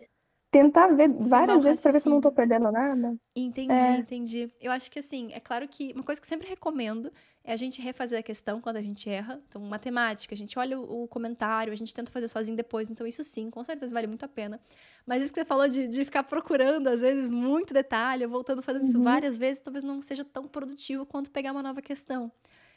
tentar 0.50 0.88
ver 0.88 1.10
várias 1.10 1.64
vezes 1.64 1.82
para 1.82 1.92
ver 1.92 2.00
se 2.00 2.08
eu 2.08 2.14
não 2.14 2.22
tô 2.22 2.32
perdendo 2.32 2.72
nada. 2.72 3.16
Entendi, 3.36 3.72
é. 3.72 3.98
entendi. 3.98 4.52
Eu 4.62 4.72
acho 4.72 4.90
que 4.90 5.00
assim, 5.00 5.30
é 5.34 5.40
claro 5.40 5.68
que 5.68 5.92
uma 5.94 6.04
coisa 6.04 6.20
que 6.20 6.26
eu 6.26 6.30
sempre 6.30 6.48
recomendo 6.48 7.12
é 7.44 7.54
a 7.54 7.58
gente 7.58 7.82
refazer 7.82 8.20
a 8.20 8.24
questão 8.24 8.60
quando 8.60 8.78
a 8.78 8.82
gente 8.82 9.10
erra. 9.10 9.42
Então, 9.48 9.62
matemática, 9.62 10.34
a 10.34 10.38
gente 10.38 10.58
olha 10.60 10.80
o, 10.80 11.04
o 11.04 11.08
comentário, 11.08 11.72
a 11.72 11.76
gente 11.76 11.94
tenta 11.94 12.12
fazer 12.12 12.28
sozinho 12.28 12.58
depois. 12.58 12.90
Então, 12.90 13.08
isso 13.08 13.24
sim, 13.24 13.50
com 13.50 13.64
certeza 13.64 13.94
vale 13.94 14.08
muito 14.08 14.24
a 14.26 14.28
pena. 14.28 14.60
Mas 15.06 15.24
isso 15.24 15.34
que 15.34 15.40
você 15.40 15.46
falou 15.46 15.68
de, 15.68 15.88
de 15.88 16.04
ficar 16.04 16.24
procurando, 16.24 16.88
às 16.88 17.00
vezes, 17.00 17.30
muito 17.30 17.74
detalhe, 17.74 18.26
voltando 18.28 18.62
fazendo 18.62 18.84
uhum. 18.84 18.90
isso 18.90 19.02
várias 19.02 19.38
vezes, 19.38 19.62
talvez 19.62 19.84
não 19.84 20.02
seja 20.02 20.26
tão 20.26 20.46
produtivo 20.46 21.06
quanto 21.06 21.32
pegar 21.32 21.54
uma 21.54 21.64
nova 21.64 21.82
questão. 21.82 22.30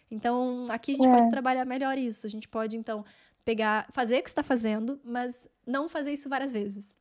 Então, 0.08 0.66
aqui 0.68 0.92
a 0.92 0.94
gente 0.96 1.08
é. 1.08 1.16
pode 1.16 1.30
trabalhar 1.30 1.64
melhor 1.64 1.98
isso. 1.98 2.26
A 2.26 2.30
gente 2.30 2.46
pode, 2.46 2.76
então, 2.76 3.04
pegar, 3.44 3.88
fazer 3.92 4.18
o 4.18 4.22
que 4.22 4.28
está 4.28 4.42
fazendo, 4.42 5.00
mas 5.02 5.48
não 5.66 5.88
fazer 5.88 6.12
isso 6.12 6.28
várias 6.28 6.52
vezes. 6.52 6.99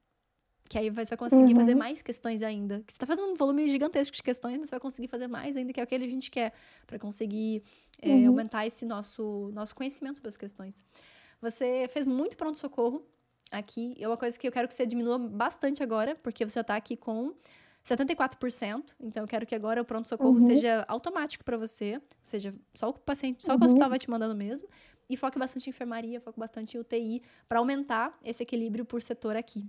Que 0.69 0.77
aí 0.77 0.92
você 0.92 1.10
vai 1.10 1.18
conseguir 1.18 1.54
uhum. 1.54 1.60
fazer 1.60 1.74
mais 1.74 2.04
questões 2.04 2.44
ainda. 2.44 2.83
Que 2.86 2.94
você 2.94 2.98
está 2.98 3.07
fazendo 3.07 3.31
um 3.31 3.33
volume 3.33 3.68
gigantesco 3.68 4.16
de 4.16 4.21
questões, 4.21 4.60
mas 4.60 4.69
você 4.69 4.75
vai 4.75 4.80
conseguir 4.80 5.07
fazer 5.07 5.27
mais 5.27 5.57
ainda, 5.57 5.74
que 5.74 5.81
é 5.81 5.83
o 5.83 5.88
que 5.88 5.95
a 5.95 6.00
gente 6.00 6.30
quer, 6.30 6.54
para 6.86 7.00
conseguir 7.00 7.63
é, 8.00 8.10
uhum. 8.10 8.27
aumentar 8.27 8.68
esse 8.68 8.86
nosso, 8.86 9.50
nosso 9.51 9.74
conhecimento 9.75 10.18
sobre 10.18 10.30
as 10.30 10.38
questões. 10.38 10.83
Você 11.42 11.89
fez 11.92 12.06
muito 12.06 12.38
pronto-socorro 12.38 13.04
aqui. 13.51 13.95
É 14.00 14.07
uma 14.07 14.16
coisa 14.16 14.38
que 14.38 14.48
eu 14.48 14.51
quero 14.51 14.68
que 14.68 14.75
você 14.75 14.86
diminua 14.86 15.18
bastante 15.18 15.81
agora, 15.81 16.16
porque 16.16 16.48
você 16.48 16.54
já 16.54 16.62
está 16.62 16.75
aqui 16.75 16.95
com 16.95 17.33
74%. 17.83 18.94
Então, 19.00 19.24
eu 19.24 19.27
quero 19.27 19.48
que 19.48 19.56
agora 19.56 19.81
o 19.81 19.86
pronto-socorro 19.86 20.33
uhum. 20.33 20.45
seja 20.45 20.86
automático 20.88 21.44
para 21.44 21.57
você. 21.57 21.95
Ou 21.95 22.01
seja, 22.21 22.54
só 22.75 22.89
o 22.89 22.94
paciente, 22.94 23.42
só 23.42 23.54
o 23.54 23.56
hospital 23.56 23.86
uhum. 23.86 23.89
vai 23.89 23.98
te 23.98 24.07
mandando 24.07 24.36
mesmo. 24.36 24.69
E 25.10 25.18
foque 25.18 25.39
bastante 25.39 25.66
em 25.66 25.71
enfermaria, 25.71 26.21
foque 26.21 26.39
bastante 26.39 26.77
em 26.77 26.80
UTI, 26.80 27.24
para 27.48 27.57
aumentar 27.57 28.16
esse 28.24 28.44
equilíbrio 28.44 28.86
por 28.86 29.01
setor 29.01 29.36
aqui 29.36 29.68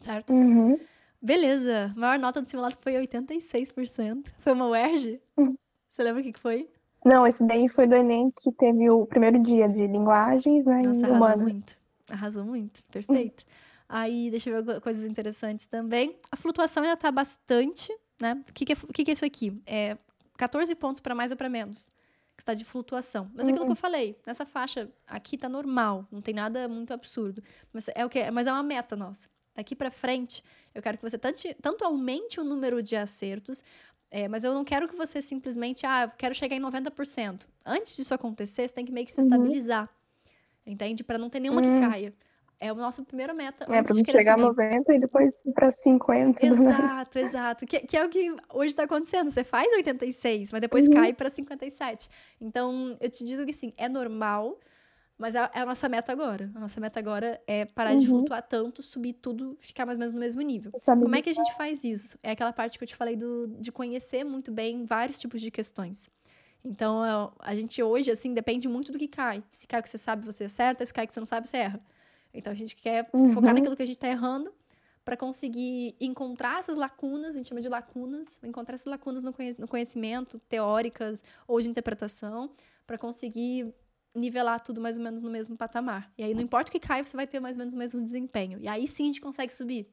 certo? 0.00 0.32
Uhum. 0.32 0.78
Beleza. 1.20 1.92
A 1.96 1.98
maior 1.98 2.18
nota 2.18 2.40
do 2.40 2.48
simulado 2.48 2.76
foi 2.80 2.94
86%. 2.94 4.28
Foi 4.38 4.52
uma 4.52 4.66
UERJ? 4.68 5.20
Uhum. 5.36 5.54
Você 5.90 6.02
lembra 6.02 6.20
o 6.20 6.24
que, 6.24 6.32
que 6.32 6.40
foi? 6.40 6.68
Não, 7.04 7.26
esse 7.26 7.44
daí 7.44 7.68
foi 7.68 7.86
do 7.86 7.94
Enem 7.94 8.30
que 8.30 8.52
teve 8.52 8.88
o 8.90 9.06
primeiro 9.06 9.40
dia 9.42 9.68
de 9.68 9.86
linguagens, 9.86 10.64
né? 10.64 10.82
Nossa, 10.84 11.06
arrasou 11.06 11.16
humanas. 11.16 11.52
muito. 11.52 11.78
Arrasou 12.10 12.44
muito. 12.44 12.82
Perfeito. 12.84 13.44
Aí, 13.88 14.30
deixa 14.30 14.50
eu 14.50 14.62
ver 14.62 14.80
coisas 14.80 15.04
interessantes 15.04 15.66
também. 15.66 16.16
A 16.30 16.36
flutuação 16.36 16.82
ainda 16.82 16.96
tá 16.96 17.10
bastante, 17.10 17.92
né? 18.20 18.42
O 18.48 18.52
que, 18.52 18.64
que, 18.64 18.72
é, 18.72 18.76
o 18.76 18.92
que, 18.92 19.04
que 19.04 19.10
é 19.10 19.14
isso 19.14 19.24
aqui? 19.24 19.60
É 19.66 19.96
14 20.36 20.74
pontos 20.74 21.00
para 21.00 21.14
mais 21.14 21.30
ou 21.30 21.36
para 21.36 21.48
menos 21.48 21.88
que 22.36 22.42
está 22.42 22.54
de 22.54 22.64
flutuação. 22.64 23.28
Mas 23.34 23.48
é 23.48 23.50
aquilo 23.50 23.64
que 23.64 23.70
eu 23.70 23.70
uhum. 23.70 23.76
falei, 23.76 24.16
nessa 24.24 24.46
faixa 24.46 24.88
aqui 25.06 25.36
tá 25.36 25.48
normal, 25.48 26.06
não 26.12 26.20
tem 26.20 26.32
nada 26.32 26.68
muito 26.68 26.92
absurdo. 26.92 27.42
Mas 27.72 27.88
é 27.94 28.04
o 28.04 28.08
que? 28.08 28.30
Mas 28.30 28.46
é 28.46 28.52
uma 28.52 28.62
meta 28.62 28.94
nossa 28.94 29.28
daqui 29.54 29.74
para 29.74 29.90
frente, 29.90 30.42
eu 30.74 30.82
quero 30.82 30.96
que 30.96 31.02
você 31.02 31.18
tanto, 31.18 31.42
tanto 31.60 31.84
aumente 31.84 32.40
o 32.40 32.44
número 32.44 32.82
de 32.82 32.96
acertos, 32.96 33.64
é, 34.10 34.26
mas 34.28 34.44
eu 34.44 34.54
não 34.54 34.64
quero 34.64 34.88
que 34.88 34.96
você 34.96 35.20
simplesmente, 35.20 35.84
ah, 35.84 36.10
quero 36.16 36.34
chegar 36.34 36.56
em 36.56 36.60
90%. 36.60 37.46
Antes 37.64 37.96
disso 37.96 38.14
acontecer, 38.14 38.68
você 38.68 38.74
tem 38.74 38.84
que 38.84 38.92
meio 38.92 39.06
que 39.06 39.12
se 39.12 39.20
uhum. 39.20 39.26
estabilizar. 39.26 39.88
Entende? 40.66 41.04
Para 41.04 41.18
não 41.18 41.28
ter 41.28 41.40
nenhuma 41.40 41.62
uhum. 41.62 41.80
que 41.80 41.88
caia. 41.88 42.14
É 42.60 42.68
a 42.68 42.74
nossa 42.74 43.02
primeira 43.02 43.32
meta. 43.32 43.64
É, 43.72 43.82
para 43.82 43.94
chegar 43.94 44.36
subir. 44.36 44.62
a 44.62 44.68
90 44.68 44.94
e 44.94 44.98
depois 44.98 45.42
para 45.54 45.70
50. 45.70 46.44
Exato, 46.44 47.18
exato. 47.18 47.66
Que, 47.66 47.80
que, 47.80 47.96
é 47.96 48.04
o 48.04 48.08
que 48.08 48.34
hoje 48.52 48.70
está 48.70 48.82
acontecendo. 48.82 49.30
Você 49.30 49.44
faz 49.44 49.72
86, 49.72 50.50
mas 50.50 50.60
depois 50.60 50.88
uhum. 50.88 50.94
cai 50.94 51.12
para 51.12 51.30
57. 51.30 52.08
Então, 52.40 52.96
eu 53.00 53.08
te 53.08 53.24
digo 53.24 53.46
que 53.46 53.52
sim, 53.52 53.72
é 53.76 53.88
normal 53.88 54.58
mas 55.18 55.34
é, 55.34 55.50
é 55.52 55.60
a 55.60 55.66
nossa 55.66 55.88
meta 55.88 56.12
agora. 56.12 56.50
A 56.54 56.60
nossa 56.60 56.80
meta 56.80 57.00
agora 57.00 57.42
é 57.46 57.64
parar 57.64 57.92
uhum. 57.92 57.98
de 57.98 58.06
flutuar 58.06 58.42
tanto, 58.42 58.82
subir 58.82 59.14
tudo, 59.14 59.56
ficar 59.58 59.84
mais 59.84 59.96
ou 59.96 60.00
menos 60.00 60.14
no 60.14 60.20
mesmo 60.20 60.40
nível. 60.40 60.70
Como 60.84 61.14
é 61.16 61.20
que 61.20 61.28
a 61.28 61.34
gente 61.34 61.52
faz 61.56 61.82
isso? 61.82 62.16
É 62.22 62.30
aquela 62.30 62.52
parte 62.52 62.78
que 62.78 62.84
eu 62.84 62.88
te 62.88 62.94
falei 62.94 63.16
do, 63.16 63.48
de 63.58 63.72
conhecer 63.72 64.24
muito 64.24 64.52
bem 64.52 64.84
vários 64.84 65.18
tipos 65.18 65.40
de 65.40 65.50
questões. 65.50 66.08
Então, 66.64 67.32
a 67.38 67.54
gente 67.54 67.82
hoje, 67.82 68.10
assim, 68.10 68.32
depende 68.32 68.68
muito 68.68 68.92
do 68.92 68.98
que 68.98 69.08
cai. 69.08 69.42
Se 69.50 69.66
cai 69.66 69.80
o 69.80 69.82
que 69.82 69.88
você 69.88 69.98
sabe, 69.98 70.24
você 70.24 70.44
acerta. 70.44 70.86
Se 70.86 70.94
cai 70.94 71.04
o 71.04 71.08
que 71.08 71.14
você 71.14 71.20
não 71.20 71.26
sabe, 71.26 71.48
você 71.48 71.56
erra. 71.56 71.80
Então, 72.32 72.52
a 72.52 72.56
gente 72.56 72.76
quer 72.76 73.08
uhum. 73.12 73.30
focar 73.30 73.54
naquilo 73.54 73.74
que 73.74 73.82
a 73.82 73.86
gente 73.86 73.96
está 73.96 74.08
errando 74.08 74.52
para 75.04 75.16
conseguir 75.16 75.96
encontrar 75.98 76.58
essas 76.58 76.76
lacunas, 76.76 77.30
a 77.30 77.38
gente 77.38 77.48
chama 77.48 77.62
de 77.62 77.68
lacunas, 77.68 78.38
encontrar 78.44 78.74
essas 78.74 78.86
lacunas 78.86 79.24
no 79.24 79.66
conhecimento, 79.66 80.38
teóricas 80.40 81.22
ou 81.46 81.58
de 81.62 81.68
interpretação, 81.70 82.50
para 82.86 82.98
conseguir 82.98 83.72
nivelar 84.14 84.60
tudo 84.60 84.80
mais 84.80 84.96
ou 84.96 85.04
menos 85.04 85.20
no 85.20 85.30
mesmo 85.30 85.56
patamar. 85.56 86.12
E 86.16 86.22
aí, 86.22 86.34
não 86.34 86.42
importa 86.42 86.68
o 86.68 86.72
que 86.72 86.80
cai, 86.80 87.04
você 87.04 87.16
vai 87.16 87.26
ter 87.26 87.40
mais 87.40 87.56
ou 87.56 87.60
menos 87.60 87.74
o 87.74 87.78
mesmo 87.78 88.02
desempenho. 88.02 88.58
E 88.60 88.68
aí 88.68 88.86
sim 88.88 89.04
a 89.04 89.06
gente 89.06 89.20
consegue 89.20 89.54
subir. 89.54 89.90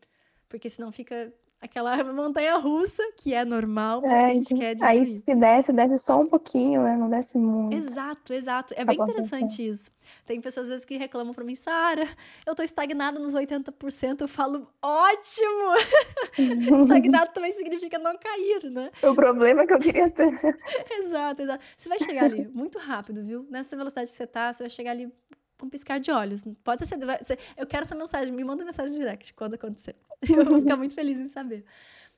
Porque 0.48 0.70
senão 0.70 0.92
fica 0.92 1.34
aquela 1.66 1.96
montanha 2.14 2.58
russa, 2.58 3.04
que 3.18 3.34
é 3.34 3.44
normal, 3.44 4.02
mas 4.02 4.12
é, 4.12 4.18
que 4.18 4.26
a 4.26 4.34
gente 4.34 4.56
quer 4.56 4.76
diminuir. 4.76 5.00
Aí 5.00 5.06
se 5.06 5.36
desce, 5.36 5.74
desce 5.74 6.00
só 6.00 6.20
um 6.20 6.28
pouquinho, 6.28 6.84
né? 6.84 6.96
Não 6.96 7.10
desce 7.10 7.38
muito. 7.38 7.76
Exato, 7.76 8.34
exato. 8.34 8.74
É 8.78 8.86
bem 8.86 8.96
interessante 8.96 9.68
isso. 9.68 9.92
Tem 10.26 10.40
pessoas 10.40 10.66
às 10.66 10.70
vezes 10.70 10.86
que 10.86 10.98
reclamam 10.98 11.34
pra 11.34 11.44
mim, 11.44 11.56
Sara, 11.56 12.08
eu 12.46 12.56
tô 12.56 12.64
estagnada 12.64 13.20
nos 13.20 13.34
80%. 13.34 14.22
Eu 14.22 14.28
falo, 14.28 14.68
ótimo! 14.82 15.74
Estagnado 16.84 17.34
também 17.34 17.52
significa 17.54 17.98
não 18.00 18.18
cair, 18.18 18.70
né? 18.70 18.92
O 19.04 19.16
problema 19.16 19.64
é 19.64 19.68
que 19.68 19.74
eu 19.74 19.80
queria 19.80 20.10
ter. 20.10 20.30
exato, 21.00 21.42
exato. 21.42 21.64
Você 21.78 21.90
vai 21.90 22.00
chegar 22.00 22.26
ali 22.26 22.48
muito 22.48 22.78
rápido, 22.78 23.24
viu? 23.24 23.48
Nessa 23.50 23.76
velocidade 23.76 24.10
que 24.10 24.16
você 24.16 24.28
tá, 24.28 24.54
você 24.54 24.64
vai 24.64 24.70
chegar 24.70 24.92
ali 24.92 25.12
com 25.58 25.70
piscar 25.70 26.00
de 26.00 26.12
olhos. 26.12 26.44
Pode 26.64 26.86
ser, 26.86 26.98
eu 27.58 27.66
quero 27.66 27.86
essa 27.86 27.96
mensagem, 27.96 28.34
me 28.34 28.44
manda 28.44 28.64
mensagem 28.64 28.98
direct 28.98 29.34
quando 29.34 29.56
acontecer. 29.56 29.96
Eu 30.28 30.46
vou 30.46 30.60
ficar 30.60 30.78
muito 30.78 30.96
feliz 30.96 31.20
em 31.20 31.28
saber. 31.28 31.64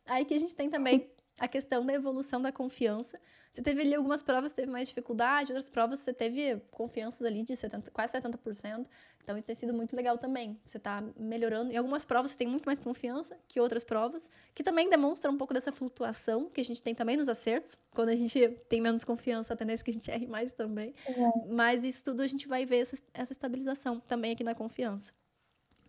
Aí 0.05 0.23
que 0.23 0.33
a 0.33 0.39
gente 0.39 0.55
tem 0.55 0.69
também 0.69 1.09
a 1.37 1.47
questão 1.47 1.85
da 1.85 1.93
evolução 1.93 2.41
da 2.41 2.51
confiança. 2.51 3.19
Você 3.51 3.61
teve 3.61 3.81
ali 3.81 3.95
algumas 3.95 4.21
provas, 4.21 4.53
teve 4.53 4.71
mais 4.71 4.87
dificuldade, 4.87 5.51
outras 5.51 5.69
provas 5.69 5.99
você 5.99 6.13
teve 6.13 6.61
confianças 6.71 7.25
ali 7.25 7.43
de 7.43 7.55
70, 7.55 7.91
quase 7.91 8.13
70%. 8.13 8.85
Então 9.27 9.35
isso 9.35 9.45
tem 9.45 9.55
sido 9.55 9.73
muito 9.73 9.93
legal 9.93 10.17
também. 10.17 10.57
Você 10.63 10.77
está 10.77 11.03
melhorando. 11.17 11.69
Em 11.69 11.75
algumas 11.75 12.05
provas 12.05 12.31
você 12.31 12.37
tem 12.37 12.47
muito 12.47 12.63
mais 12.63 12.79
confiança 12.79 13.37
que 13.45 13.59
outras 13.59 13.83
provas, 13.83 14.29
que 14.55 14.63
também 14.63 14.89
demonstram 14.89 15.33
um 15.33 15.37
pouco 15.37 15.53
dessa 15.53 15.69
flutuação 15.69 16.49
que 16.49 16.61
a 16.61 16.63
gente 16.63 16.81
tem 16.81 16.95
também 16.95 17.17
nos 17.17 17.27
acertos. 17.27 17.77
Quando 17.93 18.07
a 18.07 18.15
gente 18.15 18.39
tem 18.69 18.79
menos 18.79 19.03
confiança, 19.03 19.53
a 19.53 19.57
tendência 19.57 19.83
é 19.83 19.83
que 19.83 19.91
a 19.91 19.93
gente 19.93 20.09
erre 20.09 20.27
mais 20.27 20.53
também. 20.53 20.95
Uhum. 21.09 21.47
Mas 21.49 21.83
isso 21.83 22.05
tudo 22.05 22.21
a 22.21 22.27
gente 22.27 22.47
vai 22.47 22.65
ver 22.65 22.77
essa, 22.77 22.95
essa 23.13 23.33
estabilização 23.33 23.99
também 23.99 24.31
aqui 24.31 24.45
na 24.45 24.55
confiança. 24.55 25.11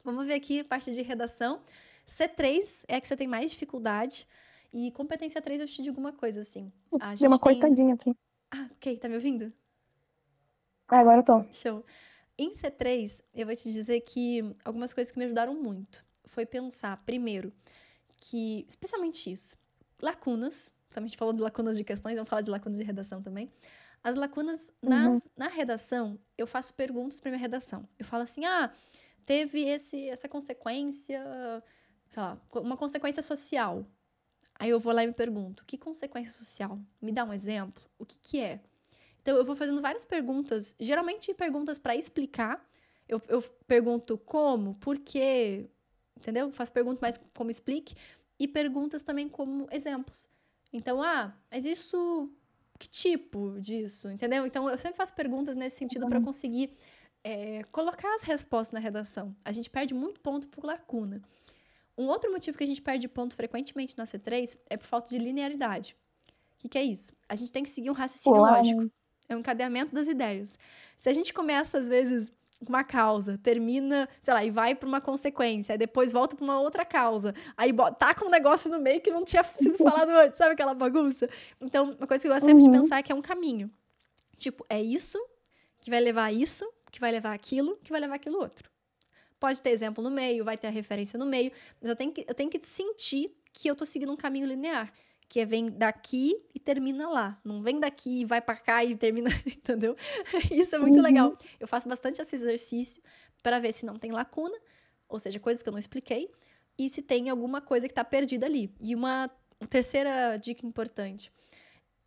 Vamos 0.02 0.26
ver 0.26 0.34
aqui 0.34 0.58
a 0.58 0.64
parte 0.64 0.92
de 0.92 1.02
redação. 1.02 1.60
C3 2.08 2.86
é 2.88 2.96
a 2.96 3.00
que 3.00 3.06
você 3.06 3.16
tem 3.16 3.28
mais 3.28 3.52
dificuldade. 3.52 4.26
E 4.72 4.90
competência 4.90 5.40
3 5.40 5.60
eu 5.60 5.66
te 5.68 5.80
digo 5.80 6.00
uma 6.00 6.12
coisa, 6.12 6.40
assim. 6.40 6.72
A 7.00 7.14
Deu 7.14 7.30
uma 7.30 7.38
tem... 7.38 7.60
cortadinha 7.60 7.94
aqui. 7.94 8.16
Ah, 8.50 8.68
ok. 8.72 8.98
Tá 8.98 9.08
me 9.08 9.14
ouvindo? 9.14 9.52
Agora 10.88 11.18
eu 11.18 11.22
tô. 11.22 11.44
Show. 11.52 11.84
Em 12.38 12.54
C3, 12.54 13.20
eu 13.34 13.46
vou 13.46 13.56
te 13.56 13.72
dizer 13.72 14.00
que 14.02 14.54
algumas 14.64 14.94
coisas 14.94 15.10
que 15.10 15.18
me 15.18 15.24
ajudaram 15.24 15.54
muito 15.54 16.04
foi 16.24 16.46
pensar, 16.46 16.96
primeiro, 17.04 17.52
que, 18.16 18.64
especialmente 18.68 19.32
isso, 19.32 19.56
lacunas, 20.00 20.72
também 20.88 21.06
a 21.06 21.08
gente 21.08 21.18
falou 21.18 21.34
de 21.34 21.40
lacunas 21.40 21.76
de 21.76 21.82
questões, 21.82 22.14
vamos 22.14 22.30
falar 22.30 22.42
de 22.42 22.50
lacunas 22.50 22.78
de 22.78 22.84
redação 22.84 23.20
também. 23.20 23.50
As 24.02 24.14
lacunas 24.14 24.72
uhum. 24.82 25.20
na 25.36 25.48
redação, 25.48 26.18
eu 26.36 26.46
faço 26.46 26.72
perguntas 26.74 27.18
para 27.18 27.30
minha 27.30 27.40
redação. 27.40 27.88
Eu 27.98 28.04
falo 28.04 28.22
assim: 28.22 28.44
ah, 28.44 28.72
teve 29.24 29.62
esse, 29.62 30.08
essa 30.08 30.28
consequência, 30.28 31.20
sei 32.08 32.22
lá, 32.22 32.40
uma 32.54 32.76
consequência 32.76 33.22
social. 33.22 33.84
Aí 34.54 34.70
eu 34.70 34.78
vou 34.78 34.92
lá 34.92 35.02
e 35.02 35.08
me 35.08 35.12
pergunto: 35.12 35.64
que 35.66 35.76
consequência 35.76 36.32
social? 36.32 36.78
Me 37.02 37.10
dá 37.10 37.24
um 37.24 37.32
exemplo? 37.32 37.82
O 37.98 38.06
que, 38.06 38.18
que 38.18 38.40
é? 38.40 38.60
Então 39.22 39.36
eu 39.36 39.44
vou 39.44 39.56
fazendo 39.56 39.80
várias 39.80 40.04
perguntas, 40.04 40.74
geralmente 40.78 41.32
perguntas 41.34 41.78
para 41.78 41.96
explicar. 41.96 42.66
Eu, 43.08 43.20
eu 43.28 43.42
pergunto 43.66 44.18
como, 44.18 44.74
por 44.74 44.98
quê, 44.98 45.68
entendeu? 46.16 46.50
Faço 46.52 46.72
perguntas 46.72 47.00
mais 47.00 47.18
como 47.34 47.50
explique 47.50 47.94
e 48.38 48.46
perguntas 48.46 49.02
também 49.02 49.28
como 49.28 49.66
exemplos. 49.70 50.28
Então, 50.72 51.02
ah, 51.02 51.34
mas 51.50 51.64
isso, 51.64 52.30
que 52.78 52.88
tipo 52.88 53.58
disso, 53.60 54.10
entendeu? 54.10 54.46
Então 54.46 54.68
eu 54.68 54.78
sempre 54.78 54.96
faço 54.96 55.14
perguntas 55.14 55.56
nesse 55.56 55.76
sentido 55.78 56.06
para 56.06 56.20
conseguir 56.20 56.76
é, 57.24 57.62
colocar 57.72 58.14
as 58.14 58.22
respostas 58.22 58.72
na 58.72 58.80
redação. 58.80 59.34
A 59.44 59.52
gente 59.52 59.70
perde 59.70 59.94
muito 59.94 60.20
ponto 60.20 60.48
por 60.48 60.64
lacuna. 60.64 61.22
Um 61.96 62.06
outro 62.06 62.30
motivo 62.30 62.56
que 62.56 62.64
a 62.64 62.66
gente 62.66 62.80
perde 62.80 63.08
ponto 63.08 63.34
frequentemente 63.34 63.96
na 63.98 64.04
C3 64.04 64.58
é 64.70 64.76
por 64.76 64.86
falta 64.86 65.10
de 65.10 65.18
linearidade. 65.18 65.96
O 66.52 66.58
que, 66.58 66.68
que 66.68 66.78
é 66.78 66.82
isso? 66.82 67.12
A 67.28 67.34
gente 67.34 67.50
tem 67.50 67.62
que 67.62 67.70
seguir 67.70 67.90
um 67.90 67.94
raciocínio 67.94 68.40
Uau. 68.40 68.56
lógico. 68.56 68.90
É 69.28 69.36
um 69.36 69.40
encadeamento 69.40 69.94
das 69.94 70.08
ideias. 70.08 70.58
Se 70.98 71.08
a 71.08 71.12
gente 71.12 71.32
começa, 71.32 71.78
às 71.78 71.88
vezes, 71.88 72.32
com 72.64 72.70
uma 72.70 72.82
causa, 72.82 73.38
termina, 73.38 74.08
sei 74.20 74.34
lá, 74.34 74.44
e 74.44 74.50
vai 74.50 74.74
para 74.74 74.88
uma 74.88 75.00
consequência, 75.00 75.72
aí 75.72 75.78
depois 75.78 76.12
volta 76.12 76.34
para 76.34 76.44
uma 76.44 76.60
outra 76.60 76.84
causa, 76.84 77.34
aí 77.56 77.72
taca 77.98 78.24
um 78.24 78.30
negócio 78.30 78.70
no 78.70 78.80
meio 78.80 79.00
que 79.00 79.10
não 79.10 79.24
tinha 79.24 79.44
sido 79.44 79.78
falado 79.78 80.10
antes, 80.10 80.38
sabe 80.38 80.52
aquela 80.52 80.74
bagunça? 80.74 81.28
Então, 81.60 81.92
uma 81.92 82.06
coisa 82.06 82.20
que 82.20 82.28
eu 82.28 82.32
gosto 82.32 82.46
sempre 82.46 82.64
uhum. 82.64 82.72
de 82.72 82.78
pensar 82.78 82.98
é 82.98 83.02
que 83.02 83.12
é 83.12 83.14
um 83.14 83.22
caminho. 83.22 83.70
Tipo, 84.36 84.64
é 84.68 84.80
isso 84.82 85.18
que 85.80 85.90
vai 85.90 86.00
levar 86.00 86.24
a 86.24 86.32
isso, 86.32 86.68
que 86.90 87.00
vai 87.00 87.12
levar 87.12 87.32
aquilo, 87.32 87.76
que 87.82 87.90
vai 87.90 88.00
levar 88.00 88.16
aquilo 88.16 88.38
outro. 88.38 88.70
Pode 89.38 89.62
ter 89.62 89.70
exemplo 89.70 90.02
no 90.02 90.10
meio, 90.10 90.44
vai 90.44 90.56
ter 90.56 90.66
a 90.66 90.70
referência 90.70 91.16
no 91.18 91.26
meio, 91.26 91.52
mas 91.80 91.90
eu 91.90 91.96
tenho 91.96 92.10
que, 92.10 92.24
eu 92.26 92.34
tenho 92.34 92.50
que 92.50 92.60
sentir 92.66 93.32
que 93.52 93.68
eu 93.68 93.76
tô 93.76 93.86
seguindo 93.86 94.12
um 94.12 94.16
caminho 94.16 94.46
linear. 94.46 94.92
Que 95.28 95.40
é 95.40 95.46
vem 95.46 95.70
daqui 95.70 96.34
e 96.54 96.58
termina 96.58 97.08
lá. 97.08 97.40
Não 97.44 97.60
vem 97.60 97.78
daqui 97.78 98.22
e 98.22 98.24
vai 98.24 98.40
para 98.40 98.56
cá 98.56 98.84
e 98.84 98.96
termina, 98.96 99.30
entendeu? 99.46 99.94
Isso 100.50 100.74
é 100.74 100.78
muito 100.78 100.96
uhum. 100.96 101.02
legal. 101.02 101.38
Eu 101.60 101.68
faço 101.68 101.88
bastante 101.88 102.20
esse 102.20 102.34
exercício 102.34 103.02
para 103.42 103.58
ver 103.58 103.72
se 103.72 103.84
não 103.84 103.96
tem 103.96 104.10
lacuna, 104.10 104.56
ou 105.08 105.18
seja, 105.18 105.38
coisas 105.38 105.62
que 105.62 105.68
eu 105.68 105.72
não 105.72 105.78
expliquei, 105.78 106.30
e 106.78 106.88
se 106.88 107.02
tem 107.02 107.28
alguma 107.28 107.60
coisa 107.60 107.86
que 107.86 107.92
está 107.92 108.04
perdida 108.04 108.46
ali. 108.46 108.72
E 108.80 108.94
uma 108.94 109.30
terceira 109.68 110.36
dica 110.36 110.66
importante: 110.66 111.30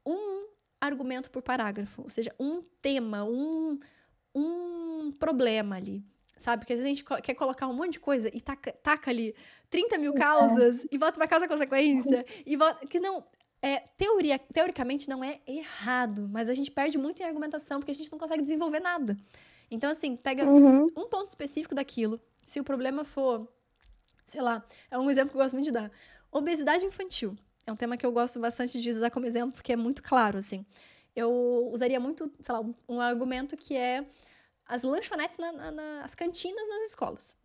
um 0.06 0.48
argumento 0.80 1.30
por 1.30 1.42
parágrafo, 1.42 2.01
ou 2.01 2.10
seja, 2.10 2.34
um 2.40 2.63
tema, 2.82 3.24
um, 3.24 3.80
um 4.34 5.12
problema 5.12 5.75
ali 5.75 6.04
sabe? 6.42 6.62
Porque 6.62 6.74
às 6.74 6.80
vezes 6.80 6.92
a 6.92 6.96
gente 6.96 7.22
quer 7.24 7.34
colocar 7.34 7.68
um 7.68 7.74
monte 7.74 7.94
de 7.94 8.00
coisa 8.00 8.30
e 8.34 8.42
taca, 8.42 8.72
taca 8.72 9.12
ali 9.12 9.36
30 9.70 9.98
mil 9.98 10.14
causas 10.14 10.86
e 10.92 10.98
bota 10.98 11.20
uma 11.20 11.28
causa 11.28 11.48
consequência 11.48 12.26
e 12.46 12.58
bota, 12.58 12.86
que 12.86 13.00
não 13.00 13.24
é 13.62 13.80
teoria 13.98 14.40
teoricamente 14.40 15.08
não 15.08 15.24
é 15.24 15.40
errado, 15.48 16.28
mas 16.32 16.50
a 16.50 16.54
gente 16.54 16.72
perde 16.72 16.98
muito 16.98 17.22
em 17.22 17.26
argumentação 17.26 17.80
porque 17.80 17.92
a 17.92 17.96
gente 17.96 18.12
não 18.12 18.18
consegue 18.18 18.42
desenvolver 18.42 18.80
nada. 18.80 19.16
Então 19.70 19.90
assim, 19.90 20.16
pega 20.16 20.44
uhum. 20.46 20.88
um 20.98 21.08
ponto 21.08 21.28
específico 21.28 21.76
daquilo. 21.76 22.20
Se 22.44 22.60
o 22.60 22.64
problema 22.64 23.04
for, 23.04 23.48
sei 24.26 24.42
lá, 24.42 24.66
é 24.90 24.98
um 24.98 25.10
exemplo 25.10 25.32
que 25.32 25.38
eu 25.38 25.42
gosto 25.42 25.54
muito 25.54 25.66
de 25.66 25.72
dar. 25.72 25.92
Obesidade 26.32 26.86
infantil. 26.86 27.38
É 27.66 27.72
um 27.72 27.76
tema 27.76 27.96
que 27.96 28.06
eu 28.06 28.12
gosto 28.12 28.40
bastante 28.40 28.82
de 28.82 28.90
usar 28.90 29.12
como 29.12 29.26
exemplo 29.26 29.54
porque 29.54 29.74
é 29.74 29.76
muito 29.76 30.02
claro 30.02 30.40
assim. 30.40 30.66
Eu 31.16 31.70
usaria 31.72 32.00
muito, 32.00 32.32
sei 32.40 32.54
lá, 32.54 32.62
um, 32.62 32.74
um 32.90 33.00
argumento 33.00 33.56
que 33.56 33.76
é 33.76 34.06
as 34.72 34.84
lanchonetes, 34.84 35.38
na, 35.38 35.51
na, 35.51 35.72
na, 35.72 36.06
as 36.06 36.16
cantinas 36.16 36.68
nas 36.70 36.86
escolas. 36.86 37.36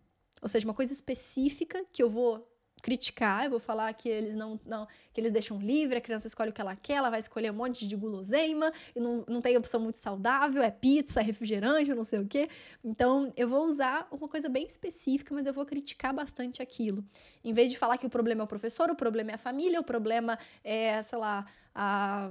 Ou 0.40 0.48
seja, 0.48 0.64
uma 0.64 0.74
coisa 0.74 0.92
específica 0.92 1.84
que 1.92 2.00
eu 2.00 2.08
vou 2.08 2.48
criticar, 2.80 3.44
eu 3.44 3.50
vou 3.50 3.58
falar 3.58 3.92
que 3.94 4.08
eles 4.08 4.36
não, 4.36 4.60
não 4.64 4.86
que 5.12 5.20
eles 5.20 5.32
deixam 5.32 5.58
livre, 5.58 5.96
a 5.96 6.00
criança 6.00 6.28
escolhe 6.28 6.50
o 6.50 6.52
que 6.52 6.60
ela 6.60 6.76
quer, 6.76 6.94
ela 6.94 7.10
vai 7.10 7.18
escolher 7.18 7.50
um 7.50 7.54
monte 7.54 7.88
de 7.88 7.96
guloseima, 7.96 8.72
e 8.94 9.00
não, 9.00 9.24
não 9.26 9.40
tem 9.40 9.56
opção 9.56 9.80
muito 9.80 9.98
saudável, 9.98 10.62
é 10.62 10.70
pizza, 10.70 11.20
é 11.20 11.22
refrigerante, 11.24 11.92
não 11.92 12.04
sei 12.04 12.20
o 12.20 12.26
quê. 12.28 12.48
Então, 12.84 13.32
eu 13.36 13.48
vou 13.48 13.64
usar 13.64 14.06
uma 14.12 14.28
coisa 14.28 14.48
bem 14.48 14.68
específica, 14.68 15.34
mas 15.34 15.46
eu 15.46 15.52
vou 15.52 15.66
criticar 15.66 16.14
bastante 16.14 16.62
aquilo. 16.62 17.04
Em 17.42 17.52
vez 17.52 17.70
de 17.70 17.78
falar 17.78 17.98
que 17.98 18.06
o 18.06 18.10
problema 18.10 18.42
é 18.42 18.44
o 18.44 18.46
professor, 18.46 18.88
o 18.88 18.94
problema 18.94 19.32
é 19.32 19.34
a 19.34 19.38
família, 19.38 19.80
o 19.80 19.84
problema 19.84 20.38
é, 20.62 21.02
sei 21.02 21.18
lá, 21.18 21.44
a, 21.78 22.30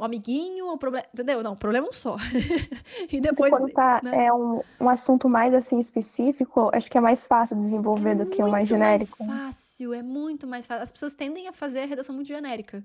o 0.00 0.04
amiguinho, 0.04 0.72
o 0.72 0.76
problema. 0.76 1.06
Entendeu? 1.14 1.40
Não, 1.40 1.54
problema 1.54 1.86
é 1.86 1.90
um 1.90 1.92
só. 1.92 2.16
e 3.10 3.20
depois. 3.20 3.52
Quando 3.52 3.72
tá, 3.72 4.00
né? 4.02 4.26
é 4.26 4.32
um, 4.32 4.60
um 4.80 4.88
assunto 4.88 5.28
mais 5.28 5.54
assim 5.54 5.78
específico, 5.78 6.68
acho 6.74 6.90
que 6.90 6.98
é 6.98 7.00
mais 7.00 7.24
fácil 7.24 7.56
de 7.56 7.62
desenvolver 7.62 8.10
é 8.10 8.14
do 8.16 8.26
que 8.26 8.42
o 8.42 8.50
mais 8.50 8.68
genérico. 8.68 9.22
É 9.22 9.26
mais 9.26 9.38
fácil, 9.46 9.94
é 9.94 10.02
muito 10.02 10.48
mais 10.48 10.66
fácil. 10.66 10.82
As 10.82 10.90
pessoas 10.90 11.14
tendem 11.14 11.46
a 11.46 11.52
fazer 11.52 11.82
a 11.82 11.86
redação 11.86 12.12
muito 12.12 12.26
genérica. 12.26 12.84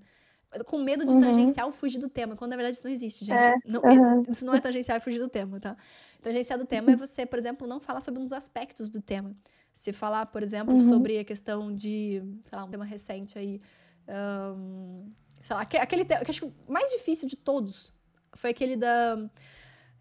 Com 0.68 0.82
medo 0.82 1.04
de 1.04 1.14
uhum. 1.14 1.20
tangencial 1.22 1.72
fugir 1.72 1.98
do 1.98 2.08
tema, 2.08 2.36
quando 2.36 2.52
na 2.52 2.58
verdade 2.58 2.78
isso 2.78 2.86
não 2.86 2.94
existe, 2.94 3.26
gente. 3.26 3.44
É, 3.44 3.56
não, 3.66 3.82
uhum. 3.82 4.24
Isso 4.30 4.46
não 4.46 4.54
é 4.54 4.62
tangencial 4.62 4.98
e 4.98 5.02
fugir 5.02 5.20
do 5.20 5.28
tema, 5.28 5.60
tá? 5.60 5.76
Tangencial 6.22 6.60
do 6.60 6.66
tema 6.66 6.92
é 6.92 6.96
você, 6.96 7.26
por 7.26 7.40
exemplo, 7.40 7.68
não 7.68 7.80
falar 7.80 8.02
sobre 8.02 8.22
uns 8.22 8.32
aspectos 8.32 8.88
do 8.88 9.02
tema. 9.02 9.36
Se 9.74 9.92
falar, 9.92 10.28
por 10.28 10.44
exemplo, 10.44 10.76
uhum. 10.76 10.82
sobre 10.82 11.18
a 11.18 11.26
questão 11.26 11.74
de, 11.74 12.22
sei 12.48 12.58
lá, 12.58 12.64
um 12.64 12.70
tema 12.70 12.86
recente 12.86 13.38
aí. 13.38 13.60
Um, 14.08 15.12
sei 15.48 15.56
lá, 15.56 15.62
aquele 15.62 16.04
que 16.04 16.14
acho 16.14 16.42
que 16.42 16.46
o 16.46 16.54
mais 16.68 16.92
difícil 16.92 17.26
de 17.26 17.38
todos 17.38 17.94
foi 18.34 18.50
aquele 18.50 18.76
da 18.76 19.18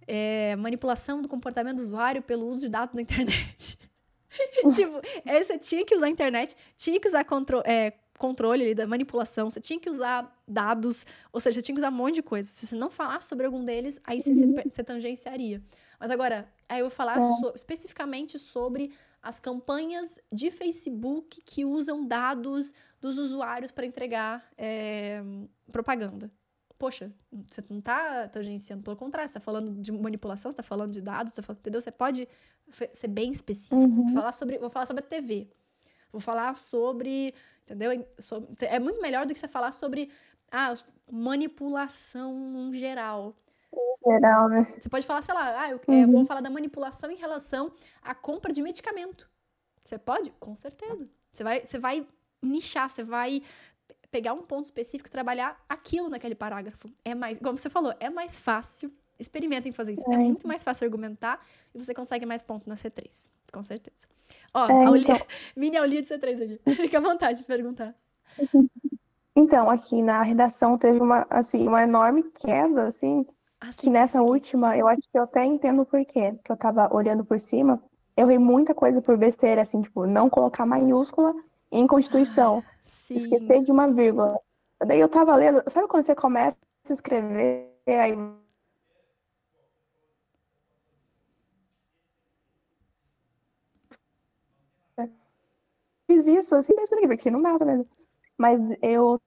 é, 0.04 0.56
manipulação 0.56 1.22
do 1.22 1.28
comportamento 1.28 1.76
do 1.76 1.82
usuário 1.82 2.20
pelo 2.20 2.48
uso 2.48 2.62
de 2.62 2.68
dados 2.68 2.96
na 2.96 3.00
internet. 3.00 3.78
tipo, 4.74 5.00
você 5.24 5.56
tinha 5.56 5.84
que 5.84 5.94
usar 5.94 6.06
a 6.06 6.10
internet, 6.10 6.56
tinha 6.76 6.98
que 6.98 7.06
usar 7.06 7.22
contro 7.24 7.62
é, 7.64 7.92
controle 8.18 8.64
ali, 8.64 8.74
da 8.74 8.88
manipulação, 8.88 9.48
você 9.48 9.60
tinha 9.60 9.78
que 9.78 9.88
usar 9.88 10.36
dados, 10.48 11.06
ou 11.32 11.40
seja, 11.40 11.60
você 11.60 11.62
tinha 11.62 11.76
que 11.76 11.80
usar 11.80 11.90
um 11.90 11.96
monte 11.96 12.16
de 12.16 12.22
coisa. 12.22 12.48
Se 12.48 12.66
você 12.66 12.74
não 12.74 12.90
falar 12.90 13.22
sobre 13.22 13.46
algum 13.46 13.64
deles, 13.64 14.00
aí 14.02 14.20
você, 14.20 14.32
uhum. 14.32 14.54
você 14.64 14.82
tangenciaria. 14.82 15.62
Mas 16.00 16.10
agora, 16.10 16.52
aí 16.68 16.80
eu 16.80 16.86
vou 16.86 16.90
falar 16.90 17.18
é. 17.18 17.22
so, 17.22 17.52
especificamente 17.54 18.36
sobre 18.36 18.90
as 19.26 19.40
campanhas 19.40 20.20
de 20.32 20.52
Facebook 20.52 21.42
que 21.44 21.64
usam 21.64 22.06
dados 22.06 22.72
dos 23.00 23.18
usuários 23.18 23.72
para 23.72 23.84
entregar 23.84 24.48
é, 24.56 25.20
propaganda. 25.72 26.30
Poxa, 26.78 27.08
você 27.50 27.64
não 27.68 27.80
está 27.80 28.28
tangenciando, 28.28 28.84
pelo 28.84 28.96
contrário, 28.96 29.28
você 29.28 29.36
está 29.36 29.40
falando 29.40 29.80
de 29.82 29.90
manipulação, 29.90 30.52
você 30.52 30.60
está 30.60 30.62
falando 30.62 30.92
de 30.92 31.00
dados, 31.00 31.32
tá 31.32 31.42
falando, 31.42 31.58
entendeu? 31.58 31.80
Você 31.80 31.90
pode 31.90 32.28
ser 32.92 33.08
bem 33.08 33.32
específico. 33.32 33.74
Uhum. 33.74 34.04
Vou, 34.04 34.12
falar 34.12 34.30
sobre, 34.30 34.58
vou 34.58 34.70
falar 34.70 34.86
sobre 34.86 35.02
a 35.02 35.06
TV. 35.06 35.50
Vou 36.12 36.20
falar 36.20 36.54
sobre, 36.54 37.34
entendeu? 37.64 38.06
É 38.60 38.78
muito 38.78 39.02
melhor 39.02 39.26
do 39.26 39.34
que 39.34 39.40
você 39.40 39.48
falar 39.48 39.72
sobre 39.72 40.08
ah, 40.52 40.72
manipulação 41.10 42.70
geral. 42.72 43.34
Geral, 44.06 44.48
né? 44.48 44.74
Você 44.78 44.88
pode 44.88 45.06
falar, 45.06 45.22
sei 45.22 45.34
lá, 45.34 45.62
ah, 45.62 45.70
eu 45.70 45.80
é, 45.88 45.90
uhum. 45.90 46.12
vou 46.12 46.26
falar 46.26 46.40
da 46.40 46.50
manipulação 46.50 47.10
em 47.10 47.16
relação 47.16 47.72
à 48.02 48.14
compra 48.14 48.52
de 48.52 48.62
medicamento. 48.62 49.28
Você 49.84 49.98
pode? 49.98 50.30
Com 50.38 50.54
certeza. 50.54 51.08
Você 51.32 51.42
vai, 51.42 51.64
você 51.64 51.78
vai 51.78 52.06
nichar, 52.42 52.88
você 52.88 53.02
vai 53.02 53.42
pegar 54.10 54.32
um 54.32 54.42
ponto 54.42 54.64
específico 54.64 55.08
e 55.08 55.10
trabalhar 55.10 55.60
aquilo 55.68 56.08
naquele 56.08 56.34
parágrafo. 56.34 56.88
É 57.04 57.14
mais, 57.14 57.38
como 57.38 57.58
você 57.58 57.68
falou, 57.68 57.92
é 57.98 58.08
mais 58.08 58.38
fácil 58.38 58.92
Experimentem 59.18 59.72
fazer 59.72 59.92
isso. 59.92 60.04
É, 60.10 60.14
é 60.14 60.18
muito 60.18 60.46
mais 60.46 60.62
fácil 60.62 60.84
argumentar 60.84 61.40
e 61.74 61.78
você 61.78 61.94
consegue 61.94 62.26
mais 62.26 62.42
ponto 62.42 62.68
na 62.68 62.74
C3, 62.74 63.30
com 63.52 63.62
certeza. 63.62 64.06
Ó, 64.52 64.68
é, 64.68 64.98
então... 64.98 65.16
mini 65.56 65.76
aulinha 65.76 66.02
de 66.02 66.08
C3 66.08 66.42
aqui. 66.42 66.60
Fica 66.82 66.98
à 66.98 67.00
vontade 67.00 67.38
de 67.38 67.44
perguntar. 67.44 67.94
Então, 69.34 69.70
aqui 69.70 70.02
na 70.02 70.22
redação 70.22 70.76
teve 70.76 71.00
uma, 71.00 71.26
assim, 71.30 71.66
uma 71.66 71.82
enorme 71.82 72.24
queda, 72.24 72.88
assim, 72.88 73.26
assim 73.68 73.82
que 73.82 73.90
nessa 73.90 74.22
última, 74.22 74.76
eu 74.76 74.88
acho 74.88 75.02
que 75.02 75.18
eu 75.18 75.22
até 75.24 75.44
entendo 75.44 75.82
o 75.82 75.86
porquê, 75.86 76.34
que 76.44 76.50
eu 76.52 76.56
tava 76.56 76.92
olhando 76.94 77.24
por 77.24 77.38
cima, 77.38 77.82
eu 78.16 78.26
vi 78.26 78.38
muita 78.38 78.74
coisa 78.74 79.02
por 79.02 79.16
besteira, 79.16 79.62
assim, 79.62 79.82
tipo, 79.82 80.06
não 80.06 80.30
colocar 80.30 80.64
maiúscula 80.64 81.34
em 81.70 81.86
Constituição, 81.86 82.62
ah, 82.66 82.80
esquecer 83.10 83.62
de 83.62 83.70
uma 83.70 83.88
vírgula. 83.92 84.38
Daí 84.86 85.00
eu 85.00 85.08
tava 85.08 85.34
lendo, 85.36 85.62
sabe 85.68 85.88
quando 85.88 86.04
você 86.04 86.14
começa 86.14 86.56
a 86.88 86.92
escrever, 86.92 87.70
aí 87.86 88.16
fiz 96.06 96.26
isso, 96.26 96.54
assim, 96.54 96.74
nesse 96.74 96.94
livro, 96.94 97.16
que 97.18 97.30
não 97.30 97.42
dava 97.42 97.64
mesmo. 97.64 97.86
Mas 98.38 98.60
eu. 98.82 99.20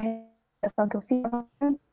A 0.00 0.88
que 0.88 0.96
eu 0.96 1.00
fiz, 1.00 1.22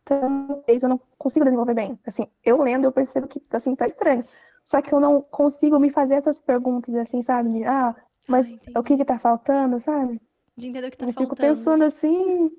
talvez 0.04 0.84
eu 0.84 0.90
não 0.90 1.00
consigo 1.18 1.46
desenvolver 1.46 1.74
bem. 1.74 1.98
Assim, 2.06 2.28
eu 2.44 2.62
lendo, 2.62 2.86
eu 2.86 2.92
percebo 2.92 3.28
que, 3.28 3.42
assim, 3.52 3.76
tá 3.76 3.86
estranho. 3.86 4.24
Só 4.64 4.82
que 4.82 4.94
eu 4.94 5.00
não 5.00 5.22
consigo 5.22 5.80
me 5.80 5.90
fazer 5.90 6.16
essas 6.16 6.42
perguntas, 6.42 6.94
assim, 6.96 7.22
sabe? 7.22 7.50
De, 7.54 7.64
ah, 7.64 7.96
mas 8.28 8.46
ah, 8.76 8.80
o 8.80 8.84
que 8.84 8.98
que 8.98 9.06
tá 9.06 9.18
faltando, 9.18 9.80
sabe? 9.80 10.22
De 10.56 10.68
entender 10.68 10.88
o 10.88 10.92
que 10.92 10.98
tá 10.98 11.06
eu 11.06 11.14
faltando. 11.14 11.32
Eu 11.32 11.36
fico 11.36 11.42
pensando 11.42 11.84
assim, 11.84 12.52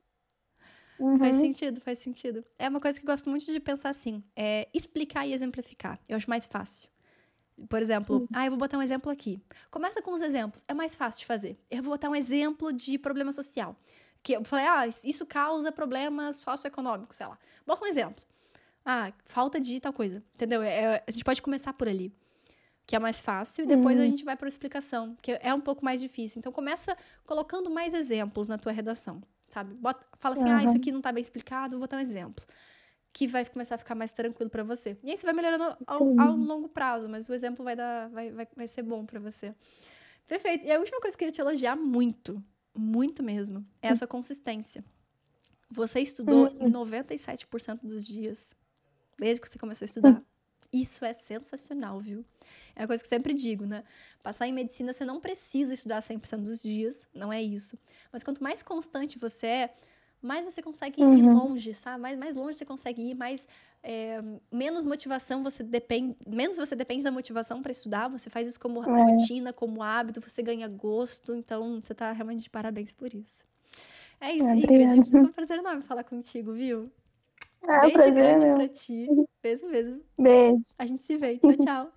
Uhum. 0.98 1.18
Faz 1.18 1.36
sentido, 1.36 1.80
faz 1.80 1.98
sentido. 2.00 2.44
É 2.58 2.68
uma 2.68 2.80
coisa 2.80 2.98
que 2.98 3.06
eu 3.06 3.10
gosto 3.10 3.30
muito 3.30 3.46
de 3.46 3.60
pensar 3.60 3.90
assim: 3.90 4.22
é 4.34 4.68
explicar 4.74 5.26
e 5.26 5.32
exemplificar. 5.32 5.98
Eu 6.08 6.16
acho 6.16 6.28
mais 6.28 6.44
fácil. 6.44 6.88
Por 7.68 7.82
exemplo, 7.82 8.18
uhum. 8.18 8.26
ah, 8.32 8.46
eu 8.46 8.50
vou 8.50 8.58
botar 8.58 8.78
um 8.78 8.82
exemplo 8.82 9.10
aqui. 9.10 9.40
Começa 9.70 10.00
com 10.02 10.12
os 10.12 10.20
exemplos, 10.20 10.64
é 10.68 10.74
mais 10.74 10.94
fácil 10.94 11.20
de 11.20 11.26
fazer. 11.26 11.58
Eu 11.70 11.82
vou 11.82 11.92
botar 11.92 12.08
um 12.08 12.14
exemplo 12.14 12.72
de 12.72 12.98
problema 12.98 13.32
social. 13.32 13.76
Que 14.28 14.34
eu 14.34 14.44
falei, 14.44 14.66
ah, 14.66 14.86
isso 14.86 15.24
causa 15.24 15.72
problemas 15.72 16.36
socioeconômicos, 16.36 17.16
sei 17.16 17.26
lá. 17.26 17.38
Bota 17.66 17.82
um 17.82 17.88
exemplo. 17.88 18.22
Ah, 18.84 19.10
falta 19.24 19.58
de 19.58 19.80
tal 19.80 19.92
coisa, 19.94 20.22
entendeu? 20.34 20.62
É, 20.62 20.96
é 20.96 21.04
a 21.06 21.10
gente 21.10 21.24
pode 21.24 21.40
começar 21.40 21.72
por 21.72 21.88
ali, 21.88 22.12
que 22.86 22.94
é 22.94 22.98
mais 22.98 23.22
fácil, 23.22 23.64
e 23.64 23.66
depois 23.66 23.96
uhum. 23.96 24.02
a 24.02 24.04
gente 24.04 24.26
vai 24.26 24.36
para 24.36 24.46
a 24.46 24.50
explicação, 24.50 25.16
que 25.22 25.32
é 25.40 25.54
um 25.54 25.60
pouco 25.62 25.82
mais 25.82 25.98
difícil. 25.98 26.40
Então, 26.40 26.52
começa 26.52 26.94
colocando 27.24 27.70
mais 27.70 27.94
exemplos 27.94 28.46
na 28.46 28.58
tua 28.58 28.70
redação 28.70 29.22
sabe? 29.48 29.72
Bota, 29.72 30.06
fala 30.18 30.34
assim, 30.34 30.44
uhum. 30.44 30.58
ah, 30.58 30.64
isso 30.64 30.76
aqui 30.76 30.92
não 30.92 31.00
tá 31.00 31.10
bem 31.10 31.22
explicado, 31.22 31.70
vou 31.70 31.80
botar 31.80 31.96
um 31.96 32.00
exemplo. 32.00 32.44
Que 33.14 33.26
vai 33.26 33.46
começar 33.46 33.76
a 33.76 33.78
ficar 33.78 33.94
mais 33.94 34.12
tranquilo 34.12 34.50
para 34.50 34.62
você. 34.62 34.98
E 35.02 35.10
aí 35.10 35.16
você 35.16 35.24
vai 35.24 35.34
melhorando 35.34 35.64
ao, 35.86 36.20
ao, 36.20 36.36
longo 36.36 36.68
prazo, 36.68 37.08
mas 37.08 37.30
o 37.30 37.32
exemplo 37.32 37.64
vai, 37.64 37.74
dar, 37.74 38.10
vai, 38.10 38.30
vai, 38.30 38.46
vai 38.54 38.68
ser 38.68 38.82
bom 38.82 39.06
para 39.06 39.18
você. 39.18 39.54
Perfeito. 40.26 40.66
E 40.66 40.70
a 40.70 40.78
última 40.78 41.00
coisa 41.00 41.16
que 41.16 41.24
eu 41.24 41.28
queria 41.30 41.32
te 41.32 41.40
elogiar 41.40 41.74
muito, 41.74 42.44
muito 42.78 43.22
mesmo, 43.22 43.66
é 43.82 43.88
a 43.88 43.96
sua 43.96 44.06
consistência. 44.06 44.84
Você 45.70 46.00
estudou 46.00 46.48
em 46.48 46.70
97% 46.70 47.82
dos 47.84 48.06
dias, 48.06 48.56
desde 49.18 49.40
que 49.40 49.48
você 49.48 49.58
começou 49.58 49.84
a 49.84 49.86
estudar. 49.86 50.22
Isso 50.72 51.04
é 51.04 51.14
sensacional, 51.14 52.00
viu? 52.00 52.24
É 52.76 52.82
uma 52.82 52.88
coisa 52.88 53.02
que 53.02 53.06
eu 53.06 53.10
sempre 53.10 53.34
digo, 53.34 53.64
né? 53.64 53.84
Passar 54.22 54.46
em 54.46 54.52
medicina, 54.52 54.92
você 54.92 55.04
não 55.04 55.20
precisa 55.20 55.72
estudar 55.72 56.00
100% 56.00 56.44
dos 56.44 56.62
dias, 56.62 57.08
não 57.14 57.32
é 57.32 57.42
isso. 57.42 57.78
Mas 58.12 58.22
quanto 58.22 58.42
mais 58.42 58.62
constante 58.62 59.18
você 59.18 59.46
é, 59.46 59.74
mais 60.20 60.44
você 60.44 60.60
consegue 60.62 61.02
uhum. 61.02 61.16
ir 61.16 61.22
longe, 61.22 61.74
sabe? 61.74 62.00
Mais, 62.00 62.18
mais 62.18 62.34
longe 62.34 62.54
você 62.58 62.64
consegue 62.64 63.02
ir, 63.02 63.14
mais 63.14 63.46
é, 63.82 64.20
menos 64.50 64.84
motivação 64.84 65.42
você 65.42 65.62
depende, 65.62 66.16
menos 66.26 66.56
você 66.56 66.74
depende 66.74 67.04
da 67.04 67.10
motivação 67.12 67.62
para 67.62 67.72
estudar, 67.72 68.08
você 68.08 68.28
faz 68.28 68.48
isso 68.48 68.60
como 68.60 68.82
é. 68.82 69.12
rotina, 69.12 69.52
como 69.52 69.82
hábito, 69.82 70.20
você 70.20 70.42
ganha 70.42 70.68
gosto, 70.68 71.34
então 71.34 71.80
você 71.80 71.94
tá 71.94 72.12
realmente 72.12 72.42
de 72.42 72.50
parabéns 72.50 72.92
por 72.92 73.14
isso. 73.14 73.44
É 74.20 74.32
isso, 74.32 74.44
é, 74.44 74.56
Ingrid. 74.56 75.10
Foi 75.10 75.22
um 75.22 75.32
prazer 75.32 75.58
enorme 75.58 75.82
falar 75.82 76.04
contigo, 76.04 76.52
viu? 76.52 76.90
É, 77.66 77.80
Beijo 77.80 77.94
prazer 77.94 78.14
grande 78.14 78.44
é 78.46 78.54
pra 78.54 78.68
ti. 78.68 79.06
Beijo 79.42 79.66
mesmo. 79.66 80.00
Beijo. 80.18 80.62
A 80.78 80.86
gente 80.86 81.02
se 81.02 81.16
vê. 81.16 81.38
Tchau, 81.38 81.56
tchau. 81.56 81.92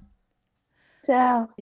tchau. 1.05 1.53